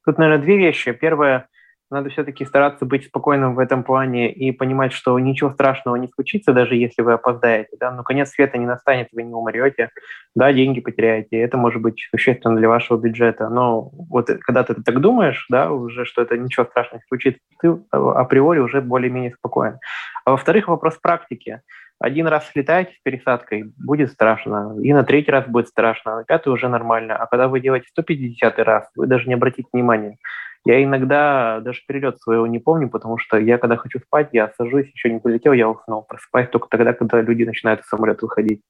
Тут, 0.04 0.18
наверное, 0.18 0.44
две 0.44 0.58
вещи. 0.58 0.92
Первое— 0.92 1.48
надо 1.92 2.10
все-таки 2.10 2.46
стараться 2.46 2.86
быть 2.86 3.06
спокойным 3.06 3.54
в 3.54 3.60
этом 3.60 3.84
плане 3.84 4.32
и 4.32 4.52
понимать, 4.52 4.94
что 4.94 5.20
ничего 5.20 5.52
страшного 5.52 5.98
не 5.98 6.08
случится, 6.08 6.54
даже 6.54 6.76
если 6.76 7.02
вы 7.02 7.14
опоздаете. 7.14 7.76
Да? 7.80 7.92
Но 7.92 8.04
конец 8.04 8.30
света 8.30 8.58
не 8.58 8.66
настанет, 8.66 9.10
вы 9.12 9.24
не 9.24 9.34
умрете, 9.34 9.90
да, 10.34 10.52
деньги 10.54 10.80
потеряете. 10.80 11.38
Это 11.40 11.58
может 11.58 11.82
быть 11.82 12.08
существенно 12.10 12.56
для 12.56 12.70
вашего 12.70 12.98
бюджета. 12.98 13.50
Но 13.50 13.92
вот 14.10 14.30
когда 14.42 14.64
ты 14.64 14.74
так 14.76 15.02
думаешь, 15.02 15.46
да, 15.50 15.72
уже, 15.72 16.06
что 16.06 16.22
это 16.22 16.38
ничего 16.38 16.66
страшного 16.66 17.00
не 17.00 17.08
случится, 17.08 17.42
ты 17.62 17.78
априори 17.92 18.60
уже 18.60 18.82
более-менее 18.82 19.34
спокоен. 19.34 19.80
А 20.26 20.32
во-вторых, 20.32 20.70
вопрос 20.70 20.98
практики. 20.98 21.62
Один 22.00 22.26
раз 22.26 22.50
слетаете 22.50 22.94
с 22.94 23.04
пересадкой, 23.04 23.74
будет 23.78 24.12
страшно. 24.12 24.76
И 24.82 24.92
на 24.92 25.04
третий 25.04 25.30
раз 25.30 25.46
будет 25.46 25.68
страшно, 25.68 26.14
а 26.14 26.16
на 26.18 26.24
пятый 26.24 26.50
уже 26.50 26.68
нормально. 26.68 27.16
А 27.16 27.28
когда 27.28 27.48
вы 27.48 27.60
делаете 27.60 27.88
150 27.92 28.58
раз, 28.60 28.90
вы 28.96 29.06
даже 29.06 29.28
не 29.28 29.36
обратите 29.36 29.68
внимания. 29.72 30.18
Я 30.66 30.84
иногда 30.84 31.60
даже 31.62 31.82
перелет 31.88 32.20
своего 32.20 32.46
не 32.46 32.60
помню, 32.60 32.90
потому 32.90 33.18
что 33.18 33.38
я, 33.38 33.58
когда 33.58 33.78
хочу 33.78 34.00
спать, 34.00 34.30
я 34.32 34.52
сажусь, 34.58 34.92
еще 34.94 35.12
не 35.12 35.20
полетел, 35.20 35.54
я 35.54 35.68
уснул. 35.68 36.04
Просыпаюсь 36.04 36.50
только 36.50 36.68
тогда, 36.70 36.94
когда 36.94 37.22
люди 37.22 37.44
начинают 37.44 37.82
из 37.82 37.88
самолета 37.88 38.26
выходить. 38.26 38.62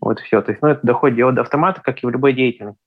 Вот 0.00 0.20
все. 0.20 0.40
То 0.42 0.52
есть, 0.52 0.62
ну, 0.62 0.68
это 0.68 0.80
доходит 0.86 1.16
дело 1.16 1.32
до 1.32 1.42
автомата, 1.42 1.80
как 1.82 2.02
и 2.02 2.06
в 2.06 2.10
любой 2.10 2.32
деятельности. 2.32 2.80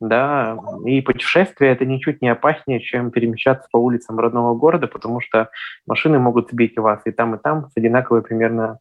Да, 0.00 0.58
и 0.84 1.00
путешествие 1.02 1.72
это 1.72 1.86
ничуть 1.86 2.20
не 2.20 2.28
опаснее, 2.28 2.80
чем 2.80 3.10
перемещаться 3.10 3.68
по 3.70 3.78
улицам 3.78 4.18
родного 4.18 4.54
города, 4.54 4.86
потому 4.86 5.20
что 5.20 5.50
машины 5.86 6.18
могут 6.18 6.50
сбить 6.50 6.76
вас 6.76 7.00
и 7.04 7.10
там, 7.10 7.36
и 7.36 7.38
там 7.38 7.70
с 7.70 7.76
одинаковой 7.76 8.22
примерно 8.22 8.80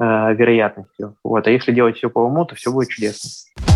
э, 0.00 0.34
вероятностью. 0.34 1.16
Вот. 1.22 1.46
А 1.46 1.50
если 1.50 1.70
делать 1.70 1.96
все 1.96 2.08
по 2.08 2.20
уму, 2.20 2.44
то 2.44 2.54
все 2.54 2.72
будет 2.72 2.88
чудесно. 2.88 3.73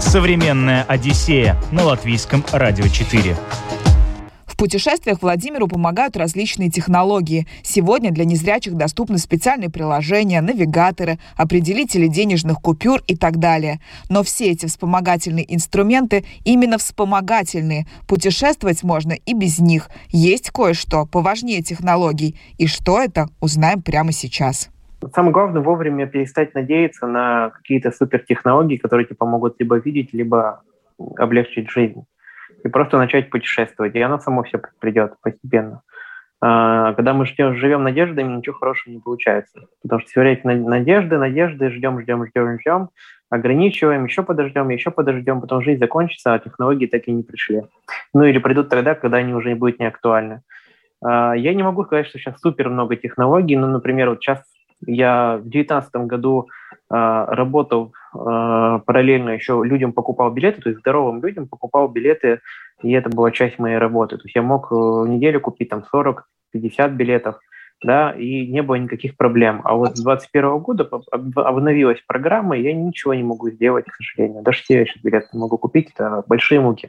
Современная 0.00 0.82
Одиссея 0.84 1.56
на 1.70 1.84
латвийском 1.84 2.44
радио 2.52 2.88
4. 2.88 3.36
В 4.46 4.56
путешествиях 4.56 5.22
Владимиру 5.22 5.68
помогают 5.68 6.16
различные 6.16 6.70
технологии. 6.70 7.46
Сегодня 7.62 8.10
для 8.10 8.24
незрячих 8.24 8.74
доступны 8.74 9.18
специальные 9.18 9.70
приложения, 9.70 10.40
навигаторы, 10.40 11.18
определители 11.36 12.08
денежных 12.08 12.60
купюр 12.60 13.02
и 13.06 13.14
так 13.14 13.38
далее. 13.38 13.80
Но 14.08 14.22
все 14.22 14.50
эти 14.50 14.66
вспомогательные 14.66 15.54
инструменты 15.54 16.24
именно 16.44 16.78
вспомогательные. 16.78 17.86
Путешествовать 18.08 18.82
можно 18.82 19.12
и 19.12 19.34
без 19.34 19.60
них. 19.60 19.90
Есть 20.08 20.50
кое-что 20.50 21.06
поважнее 21.06 21.62
технологий. 21.62 22.36
И 22.58 22.66
что 22.66 23.00
это, 23.00 23.28
узнаем 23.40 23.82
прямо 23.82 24.12
сейчас. 24.12 24.70
Самое 25.14 25.32
главное 25.32 25.62
вовремя 25.62 26.06
перестать 26.06 26.54
надеяться 26.54 27.06
на 27.06 27.50
какие-то 27.50 27.90
супертехнологии, 27.90 28.76
которые 28.76 29.06
тебе 29.06 29.16
помогут 29.16 29.56
либо 29.58 29.76
видеть, 29.76 30.12
либо 30.12 30.62
облегчить 31.16 31.70
жизнь. 31.70 32.04
И 32.64 32.68
просто 32.68 32.98
начать 32.98 33.30
путешествовать. 33.30 33.94
И 33.94 34.00
оно 34.00 34.18
само 34.18 34.42
все 34.42 34.60
придет 34.78 35.14
постепенно. 35.22 35.82
А, 36.42 36.94
когда 36.94 37.12
мы 37.12 37.26
ждем, 37.26 37.54
живем 37.56 37.82
надеждами, 37.82 38.36
ничего 38.36 38.56
хорошего 38.56 38.92
не 38.92 39.00
получается. 39.00 39.68
Потому 39.82 40.00
что 40.00 40.10
все 40.10 40.20
время 40.20 40.68
надежды, 40.68 41.18
надежды, 41.18 41.70
ждем, 41.70 42.00
ждем, 42.00 42.26
ждем, 42.26 42.58
ждем, 42.58 42.88
ограничиваем, 43.30 44.04
еще 44.04 44.22
подождем, 44.22 44.68
еще 44.70 44.90
подождем, 44.90 45.40
потом 45.40 45.62
жизнь 45.62 45.80
закончится, 45.80 46.34
а 46.34 46.38
технологии 46.38 46.86
так 46.86 47.08
и 47.08 47.12
не 47.12 47.22
пришли. 47.22 47.62
Ну 48.14 48.24
или 48.24 48.38
придут 48.38 48.68
тогда, 48.68 48.94
когда 48.94 49.18
они 49.18 49.34
уже 49.34 49.50
не 49.50 49.54
будут 49.54 49.78
не 49.78 49.86
актуальны. 49.86 50.42
А, 51.02 51.34
я 51.34 51.54
не 51.54 51.62
могу 51.62 51.84
сказать, 51.84 52.06
что 52.06 52.18
сейчас 52.18 52.40
супер 52.40 52.68
много 52.68 52.96
технологий, 52.96 53.56
но, 53.56 53.66
например, 53.66 54.10
вот 54.10 54.22
сейчас 54.22 54.42
я 54.86 55.36
в 55.36 55.48
2019 55.48 55.94
году 56.06 56.48
э, 56.70 56.74
работал 56.90 57.92
э, 58.14 58.80
параллельно 58.84 59.30
еще 59.30 59.62
людям 59.64 59.92
покупал 59.92 60.30
билеты, 60.30 60.62
то 60.62 60.68
есть 60.70 60.80
здоровым 60.80 61.22
людям 61.22 61.48
покупал 61.48 61.88
билеты, 61.88 62.40
и 62.82 62.92
это 62.92 63.10
была 63.10 63.30
часть 63.30 63.58
моей 63.58 63.78
работы. 63.78 64.16
То 64.16 64.24
есть 64.24 64.34
я 64.34 64.42
мог 64.42 64.70
в 64.70 65.06
неделю 65.06 65.40
купить 65.40 65.68
там 65.68 65.84
40-50 65.92 66.90
билетов, 66.90 67.38
да, 67.82 68.12
и 68.12 68.46
не 68.46 68.62
было 68.62 68.76
никаких 68.76 69.16
проблем. 69.16 69.60
А 69.64 69.74
вот 69.74 69.96
с 69.96 70.02
2021 70.02 70.58
года 70.58 70.88
обновилась 71.10 72.02
программа, 72.06 72.56
и 72.56 72.62
я 72.62 72.74
ничего 72.74 73.14
не 73.14 73.22
могу 73.22 73.50
сделать, 73.50 73.86
к 73.86 73.94
сожалению. 73.94 74.42
Даже 74.42 74.62
те 74.64 74.84
сейчас 74.84 75.02
билеты 75.02 75.28
не 75.32 75.40
могу 75.40 75.58
купить, 75.58 75.90
это 75.94 76.24
большие 76.26 76.60
муки. 76.60 76.88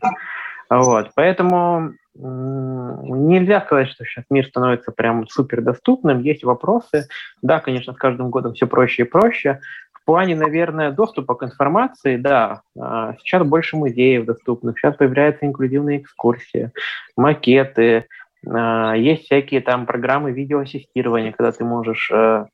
Вот, 0.69 1.11
поэтому 1.15 1.93
Нельзя 2.13 3.61
сказать, 3.61 3.87
что 3.89 4.03
сейчас 4.03 4.25
мир 4.29 4.45
становится 4.45 4.91
прям 4.91 5.27
супер 5.27 5.61
доступным. 5.61 6.21
Есть 6.21 6.43
вопросы. 6.43 7.07
Да, 7.41 7.59
конечно, 7.59 7.93
с 7.93 7.97
каждым 7.97 8.29
годом 8.29 8.53
все 8.53 8.67
проще 8.67 9.03
и 9.03 9.05
проще. 9.05 9.61
В 9.93 10.03
плане, 10.03 10.35
наверное, 10.35 10.91
доступа 10.91 11.35
к 11.35 11.43
информации, 11.43 12.17
да, 12.17 12.63
а, 12.77 13.13
сейчас 13.19 13.47
больше 13.47 13.77
музеев 13.77 14.25
доступных, 14.25 14.79
сейчас 14.79 14.95
появляются 14.95 15.45
инклюзивные 15.45 15.99
экскурсии, 15.99 16.71
макеты, 17.15 18.07
а, 18.49 18.95
есть 18.95 19.25
всякие 19.25 19.61
там 19.61 19.85
программы 19.85 20.31
видеоассистирования, 20.31 21.31
когда 21.31 21.51
ты 21.51 21.63
можешь, 21.63 22.09
э, 22.11 22.45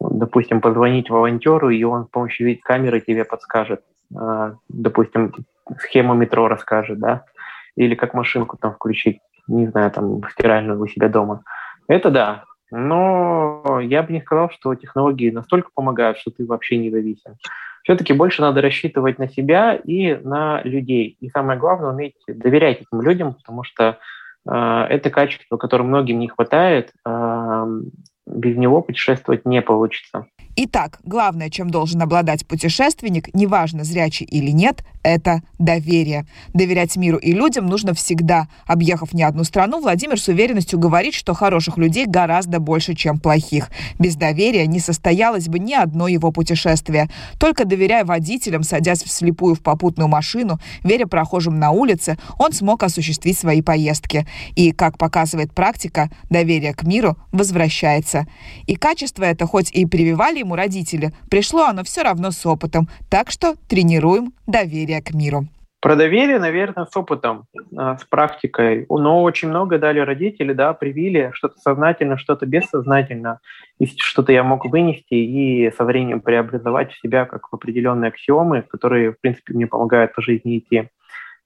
допустим, 0.00 0.62
позвонить 0.62 1.10
волонтеру, 1.10 1.68
и 1.68 1.82
он 1.84 2.06
с 2.06 2.08
помощью 2.08 2.58
камеры 2.62 3.00
тебе 3.00 3.26
подскажет, 3.26 3.82
а, 4.16 4.54
допустим, 4.68 5.34
схему 5.78 6.14
метро 6.14 6.48
расскажет, 6.48 6.98
да, 6.98 7.24
или 7.76 7.94
как 7.94 8.14
машинку 8.14 8.56
там 8.56 8.74
включить, 8.74 9.20
не 9.46 9.66
знаю, 9.66 9.90
там, 9.90 10.20
стиральную 10.30 10.80
у 10.80 10.86
себя 10.86 11.08
дома. 11.08 11.42
Это 11.88 12.10
да. 12.10 12.44
Но 12.70 13.80
я 13.82 14.02
бы 14.02 14.12
не 14.12 14.20
сказал, 14.20 14.50
что 14.50 14.74
технологии 14.74 15.30
настолько 15.30 15.70
помогают, 15.74 16.18
что 16.18 16.30
ты 16.30 16.44
вообще 16.44 16.76
не 16.76 16.90
зависим. 16.90 17.36
Все-таки 17.84 18.14
больше 18.14 18.40
надо 18.40 18.62
рассчитывать 18.62 19.18
на 19.18 19.28
себя 19.28 19.74
и 19.74 20.14
на 20.14 20.62
людей. 20.62 21.16
И 21.20 21.28
самое 21.28 21.58
главное, 21.58 21.90
уметь 21.90 22.16
доверять 22.26 22.80
этим 22.80 23.02
людям, 23.02 23.34
потому 23.34 23.62
что 23.62 23.98
э, 24.48 24.86
это 24.88 25.10
качество, 25.10 25.58
которое 25.58 25.84
многим 25.84 26.18
не 26.18 26.28
хватает. 26.28 26.92
Э, 27.06 27.66
без 28.26 28.56
него 28.56 28.80
путешествовать 28.80 29.44
не 29.44 29.60
получится. 29.60 30.26
Итак, 30.56 31.00
главное, 31.04 31.50
чем 31.50 31.68
должен 31.68 32.00
обладать 32.00 32.46
путешественник, 32.46 33.34
неважно, 33.34 33.82
зрячий 33.82 34.24
или 34.24 34.52
нет, 34.52 34.84
это 35.02 35.42
доверие. 35.58 36.26
Доверять 36.52 36.96
миру 36.96 37.18
и 37.18 37.32
людям 37.32 37.66
нужно 37.66 37.92
всегда. 37.92 38.46
Объехав 38.64 39.12
не 39.12 39.24
одну 39.24 39.42
страну, 39.42 39.80
Владимир 39.80 40.20
с 40.20 40.28
уверенностью 40.28 40.78
говорит, 40.78 41.14
что 41.14 41.34
хороших 41.34 41.76
людей 41.76 42.06
гораздо 42.06 42.60
больше, 42.60 42.94
чем 42.94 43.18
плохих. 43.18 43.70
Без 43.98 44.14
доверия 44.14 44.66
не 44.68 44.78
состоялось 44.78 45.48
бы 45.48 45.58
ни 45.58 45.74
одно 45.74 46.06
его 46.06 46.30
путешествие. 46.30 47.10
Только 47.40 47.64
доверяя 47.64 48.04
водителям, 48.04 48.62
садясь 48.62 49.02
вслепую 49.02 49.56
в 49.56 49.60
попутную 49.60 50.08
машину, 50.08 50.60
веря 50.84 51.06
прохожим 51.06 51.58
на 51.58 51.72
улице, 51.72 52.16
он 52.38 52.52
смог 52.52 52.84
осуществить 52.84 53.36
свои 53.36 53.60
поездки. 53.60 54.24
И, 54.54 54.70
как 54.70 54.98
показывает 54.98 55.52
практика, 55.52 56.10
доверие 56.30 56.74
к 56.74 56.84
миру 56.84 57.16
возвращается. 57.32 58.28
И 58.66 58.76
качество 58.76 59.24
это 59.24 59.46
хоть 59.46 59.72
и 59.72 59.84
прививали 59.84 60.43
ему 60.44 60.54
родители, 60.56 61.10
пришло 61.30 61.64
оно 61.64 61.82
все 61.82 62.02
равно 62.02 62.30
с 62.30 62.46
опытом. 62.46 62.88
Так 63.10 63.30
что 63.30 63.54
тренируем 63.68 64.32
доверие 64.46 65.02
к 65.02 65.12
миру. 65.12 65.46
Про 65.84 65.96
доверие, 65.96 66.38
наверное, 66.38 66.86
с 66.86 66.96
опытом, 66.96 67.44
а, 67.76 67.98
с 67.98 68.04
практикой. 68.04 68.86
Но 68.88 69.22
очень 69.22 69.48
много 69.48 69.78
дали 69.78 70.00
родители, 70.00 70.54
да, 70.54 70.72
привили 70.72 71.30
что-то 71.34 71.58
сознательно, 71.58 72.16
что-то 72.16 72.46
бессознательно. 72.46 73.40
И 73.78 73.86
что-то 73.98 74.32
я 74.32 74.42
мог 74.44 74.64
вынести 74.64 75.12
и 75.12 75.70
со 75.76 75.84
временем 75.84 76.22
преобразовать 76.22 76.92
в 76.92 77.00
себя 77.00 77.26
как 77.26 77.48
в 77.48 77.54
определенные 77.54 78.08
аксиомы, 78.08 78.62
которые, 78.62 79.12
в 79.12 79.20
принципе, 79.20 79.52
мне 79.52 79.66
помогают 79.66 80.14
по 80.14 80.22
жизни 80.22 80.56
идти. 80.56 80.88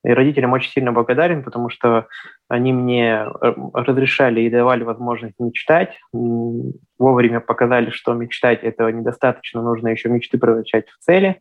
И 0.04 0.10
родителям 0.10 0.52
очень 0.52 0.70
сильно 0.70 0.92
благодарен, 0.92 1.42
потому 1.42 1.70
что 1.70 2.06
они 2.48 2.72
мне 2.72 3.26
э, 3.26 3.54
разрешали 3.74 4.42
и 4.42 4.50
давали 4.50 4.84
возможность 4.84 5.34
мечтать, 5.40 5.98
вовремя 6.12 7.40
показали, 7.40 7.90
что 7.90 8.14
мечтать 8.14 8.62
этого 8.62 8.88
недостаточно, 8.88 9.60
нужно 9.60 9.88
еще 9.88 10.08
мечты 10.08 10.38
превращать 10.38 10.88
в 10.88 10.98
цели, 11.04 11.40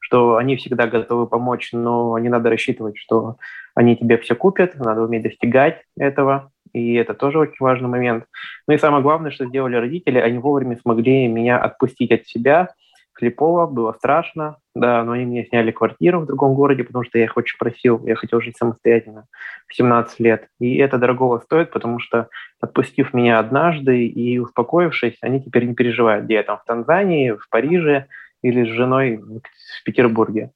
что 0.00 0.36
они 0.36 0.56
всегда 0.56 0.88
готовы 0.88 1.28
помочь, 1.28 1.70
но 1.72 2.18
не 2.18 2.28
надо 2.28 2.50
рассчитывать, 2.50 2.98
что 2.98 3.36
они 3.74 3.96
тебе 3.96 4.18
все 4.18 4.34
купят, 4.34 4.74
надо 4.74 5.02
уметь 5.02 5.22
достигать 5.22 5.82
этого, 5.96 6.50
и 6.72 6.94
это 6.94 7.14
тоже 7.14 7.38
очень 7.38 7.56
важный 7.60 7.88
момент. 7.88 8.24
Ну 8.66 8.74
и 8.74 8.78
самое 8.78 9.02
главное, 9.02 9.30
что 9.30 9.46
сделали 9.46 9.76
родители, 9.76 10.18
они 10.18 10.38
вовремя 10.38 10.76
смогли 10.76 11.28
меня 11.28 11.58
отпустить 11.58 12.10
от 12.10 12.26
себя, 12.26 12.74
слепого, 13.22 13.68
было 13.68 13.92
страшно, 13.92 14.56
да, 14.74 15.04
но 15.04 15.12
они 15.12 15.26
мне 15.26 15.46
сняли 15.46 15.70
квартиру 15.70 16.20
в 16.20 16.26
другом 16.26 16.54
городе, 16.54 16.82
потому 16.82 17.04
что 17.04 17.18
я 17.18 17.24
их 17.24 17.36
очень 17.36 17.56
просил, 17.56 18.04
я 18.04 18.16
хотел 18.16 18.40
жить 18.40 18.56
самостоятельно 18.56 19.26
в 19.68 19.76
17 19.76 20.18
лет. 20.18 20.48
И 20.58 20.76
это 20.78 20.98
дорогого 20.98 21.38
стоит, 21.38 21.70
потому 21.70 22.00
что 22.00 22.28
отпустив 22.60 23.14
меня 23.14 23.38
однажды 23.38 24.06
и 24.06 24.38
успокоившись, 24.38 25.18
они 25.20 25.40
теперь 25.40 25.66
не 25.66 25.74
переживают, 25.74 26.24
где 26.24 26.34
я 26.34 26.42
там, 26.42 26.58
в 26.58 26.64
Танзании, 26.64 27.30
в 27.30 27.48
Париже 27.48 28.06
или 28.42 28.64
с 28.64 28.68
женой 28.68 29.18
в 29.18 29.84
Петербурге. 29.84 30.50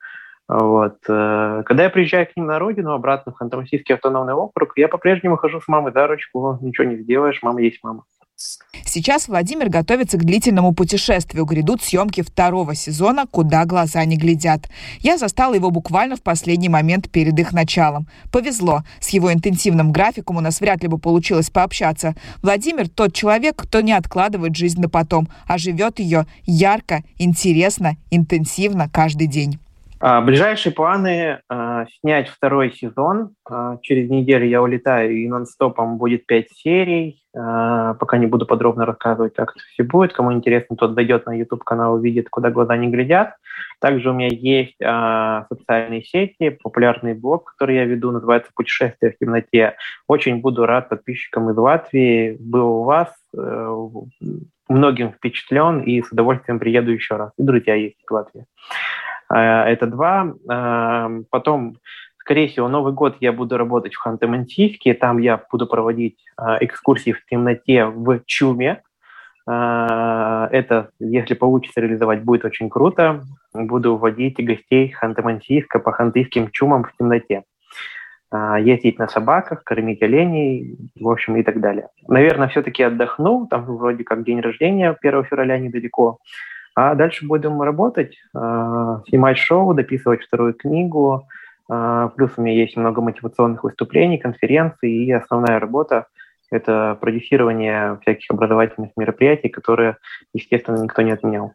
Вот. 0.49 0.97
Э, 1.09 1.63
когда 1.65 1.85
я 1.85 1.91
приезжаю 1.91 2.27
к 2.27 2.37
ним 2.37 2.47
на 2.47 2.59
родину, 2.59 2.93
обратно 2.93 3.33
в 3.33 3.41
Ханты-Мансийский 3.41 3.95
автономный 3.95 4.35
округ, 4.35 4.73
я 4.77 4.89
по-прежнему 4.89 5.37
хожу 5.37 5.61
с 5.61 5.69
мамой 5.69 5.93
за 5.93 6.07
ручку, 6.07 6.59
ничего 6.63 6.89
не 6.89 6.97
сделаешь, 6.97 7.43
мама 7.43 7.63
есть 7.63 7.79
мама. 7.83 8.05
Сейчас 8.85 9.29
Владимир 9.29 9.69
готовится 9.69 10.19
к 10.19 10.25
длительному 10.25 10.75
путешествию. 10.75 11.45
Грядут 11.45 11.83
съемки 11.83 12.23
второго 12.23 12.75
сезона 12.75 13.27
«Куда 13.31 13.65
глаза 13.65 14.05
не 14.05 14.17
глядят». 14.17 14.69
Я 15.01 15.17
застала 15.17 15.55
его 15.55 15.71
буквально 15.71 16.17
в 16.17 16.23
последний 16.23 16.69
момент 16.69 17.11
перед 17.11 17.39
их 17.39 17.53
началом. 17.53 18.07
Повезло. 18.31 18.85
С 19.01 19.11
его 19.11 19.33
интенсивным 19.33 19.91
графиком 19.91 20.37
у 20.37 20.41
нас 20.41 20.61
вряд 20.61 20.83
ли 20.83 20.89
бы 20.89 20.99
получилось 20.99 21.51
пообщаться. 21.51 22.15
Владимир 22.43 22.89
тот 22.89 23.15
человек, 23.15 23.57
кто 23.57 23.81
не 23.81 23.93
откладывает 23.93 24.55
жизнь 24.55 24.81
на 24.81 24.89
потом, 24.89 25.29
а 25.47 25.57
живет 25.59 25.99
ее 25.99 26.27
ярко, 26.45 27.03
интересно, 27.19 27.97
интенсивно 28.11 28.89
каждый 28.91 29.27
день. 29.27 29.59
А, 29.99 30.21
ближайшие 30.21 30.75
планы 30.75 31.41
а, 31.49 31.87
снять 32.01 32.29
второй 32.29 32.73
сезон. 32.73 33.31
А, 33.49 33.79
через 33.81 34.11
неделю 34.11 34.47
я 34.47 34.61
улетаю, 34.63 35.13
и 35.13 35.27
нон-стопом 35.27 35.97
будет 35.97 36.27
пять 36.27 36.51
серий. 36.51 37.23
А, 37.35 37.95
пока 37.95 38.19
не 38.19 38.27
буду 38.27 38.45
подробно 38.45 38.85
рассказывать, 38.85 39.35
как 39.35 39.53
это 39.53 39.65
все 39.73 39.85
будет. 39.85 40.13
Кому 40.13 40.35
интересно, 40.35 40.77
тот 40.77 40.95
дойдет 40.95 41.25
на 41.25 41.33
YouTube-канал, 41.33 41.95
увидит, 41.95 42.29
куда 42.29 42.51
глаза 42.51 42.77
не 42.77 42.89
глядят. 42.89 43.37
Также 43.81 44.11
у 44.11 44.13
меня 44.13 44.29
есть 44.31 44.77
а, 44.85 45.47
социальные 45.49 46.03
сети, 46.03 46.59
популярный 46.63 47.15
блог, 47.15 47.53
который 47.53 47.77
я 47.77 47.85
веду, 47.87 48.11
называется 48.11 48.51
«Путешествие 48.55 49.13
в 49.13 49.19
темноте». 49.19 49.77
Очень 50.09 50.43
буду 50.43 50.67
рад 50.67 50.91
подписчикам 50.91 51.51
из 51.51 51.57
Латвии. 51.57 52.37
Был 52.39 52.81
у 52.81 52.85
вас, 52.85 53.09
э, 53.37 53.77
многим 54.69 55.13
впечатлен 55.13 55.81
и 55.81 56.03
с 56.03 56.13
удовольствием 56.13 56.59
приеду 56.59 56.91
еще 56.91 57.17
раз. 57.17 57.33
И 57.39 57.43
друзья 57.43 57.75
есть 57.75 57.97
в 58.07 58.13
Латвии. 58.13 58.45
Э, 59.35 59.65
это 59.65 59.87
два. 59.87 60.35
Э, 60.51 61.23
потом, 61.31 61.77
скорее 62.19 62.49
всего, 62.49 62.69
Новый 62.69 62.93
год 62.93 63.17
я 63.21 63.33
буду 63.33 63.57
работать 63.57 63.95
в 63.95 64.07
Ханты-Мансийске. 64.07 64.95
Там 64.95 65.19
я 65.19 65.43
буду 65.51 65.67
проводить 65.67 66.19
э, 66.41 66.59
экскурсии 66.61 67.13
в 67.13 67.25
темноте 67.27 67.87
в 67.87 68.21
Чуме. 68.27 68.83
Это, 69.49 70.91
если 70.99 71.35
получится 71.35 71.81
реализовать, 71.81 72.25
будет 72.25 72.45
очень 72.45 72.69
круто. 72.69 73.23
Буду 73.55 73.97
водить 73.97 74.45
гостей 74.45 74.93
Ханты-Мансийска 75.01 75.79
по 75.79 75.93
хантыйским 75.93 76.51
чумам 76.51 76.83
в 76.83 76.93
темноте. 76.99 77.45
Ездить 78.59 78.99
на 78.99 79.07
собаках, 79.07 79.63
кормить 79.63 80.03
оленей, 80.03 80.77
в 80.97 81.09
общем, 81.09 81.37
и 81.37 81.45
так 81.45 81.61
далее. 81.61 81.91
Наверное, 82.09 82.49
все-таки 82.49 82.83
отдохну. 82.83 83.47
Там 83.47 83.67
вроде 83.67 84.03
как 84.03 84.25
день 84.25 84.41
рождения 84.41 84.97
1 85.01 85.25
февраля 85.27 85.59
недалеко. 85.59 86.19
А 86.77 86.95
дальше 86.95 87.27
будем 87.27 87.63
работать, 87.63 88.19
а, 88.35 89.01
снимать 89.09 89.39
шоу, 89.39 89.73
дописывать 89.73 90.23
вторую 90.23 90.53
книгу. 90.53 91.27
А, 91.71 92.09
плюс 92.09 92.33
у 92.37 92.43
меня 92.43 92.53
есть 92.53 92.77
много 92.77 93.01
мотивационных 93.01 93.65
выступлений, 93.65 94.19
конференций, 94.19 94.93
и 94.93 95.11
основная 95.11 95.59
работа– 95.59 96.07
это 96.51 96.99
продюсирование 97.01 97.99
всяких 98.03 98.31
образовательных 98.31 98.91
мероприятий, 98.95 99.49
которые, 99.49 99.97
естественно, 100.35 100.77
никто 100.77 101.01
не 101.01 101.13
отменял. 101.13 101.55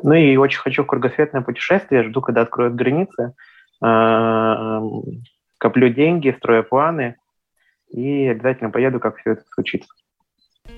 Ну 0.00 0.14
и 0.14 0.36
очень 0.36 0.60
хочу 0.60 0.84
кругосветное 0.84 1.42
путешествие, 1.42 2.04
жду, 2.04 2.22
когда 2.22 2.42
откроют 2.42 2.76
границы, 2.76 3.34
а, 3.82 4.80
коплю 5.58 5.88
деньги, 5.88 6.34
строю 6.38 6.62
планы, 6.62 7.16
и 7.88 8.28
обязательно 8.28 8.70
поеду, 8.70 9.00
как 9.00 9.16
все 9.16 9.32
это 9.32 9.42
случится. 9.52 9.88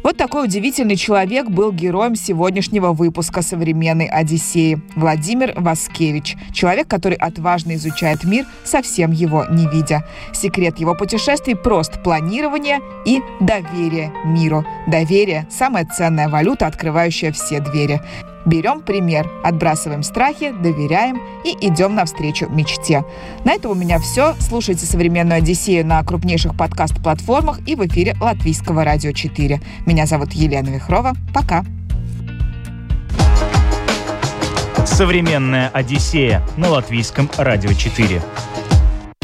Вот 0.04 0.18
такой 0.18 0.44
удивительный 0.44 0.96
человек 0.96 1.48
был 1.48 1.72
героем 1.72 2.14
сегодняшнего 2.14 2.92
выпуска 2.92 3.40
«Современной 3.40 4.04
Одиссеи» 4.04 4.82
Владимир 4.96 5.54
Васкевич. 5.56 6.36
Человек, 6.52 6.88
который 6.88 7.16
отважно 7.16 7.74
изучает 7.74 8.22
мир, 8.22 8.44
совсем 8.64 9.12
его 9.12 9.46
не 9.50 9.66
видя. 9.66 10.06
Секрет 10.34 10.78
его 10.78 10.94
путешествий 10.94 11.56
прост– 11.56 12.02
планирование 12.04 12.80
и 13.06 13.22
доверие 13.40 14.12
миру. 14.26 14.66
Доверие– 14.86 15.48
самая 15.50 15.86
ценная 15.86 16.28
валюта, 16.28 16.66
открывающая 16.66 17.32
все 17.32 17.60
двери. 17.60 18.02
Берем 18.46 18.82
пример, 18.82 19.30
отбрасываем 19.42 20.02
страхи, 20.02 20.50
доверяем 20.50 21.20
и 21.44 21.56
идем 21.66 21.94
навстречу 21.94 22.46
мечте. 22.48 23.04
На 23.44 23.54
этом 23.54 23.70
у 23.70 23.74
меня 23.74 23.98
все. 23.98 24.34
Слушайте 24.38 24.84
«Современную 24.84 25.38
Одиссею» 25.38 25.86
на 25.86 26.02
крупнейших 26.02 26.56
подкаст-платформах 26.56 27.66
и 27.66 27.74
в 27.74 27.86
эфире 27.86 28.14
Латвийского 28.20 28.84
радио 28.84 29.12
4. 29.12 29.60
Меня 29.86 30.06
зовут 30.06 30.32
Елена 30.32 30.68
Вихрова. 30.68 31.14
Пока. 31.32 31.64
«Современная 34.84 35.70
Одиссея» 35.70 36.42
на 36.58 36.68
Латвийском 36.68 37.30
радио 37.38 37.72
4. 37.72 38.20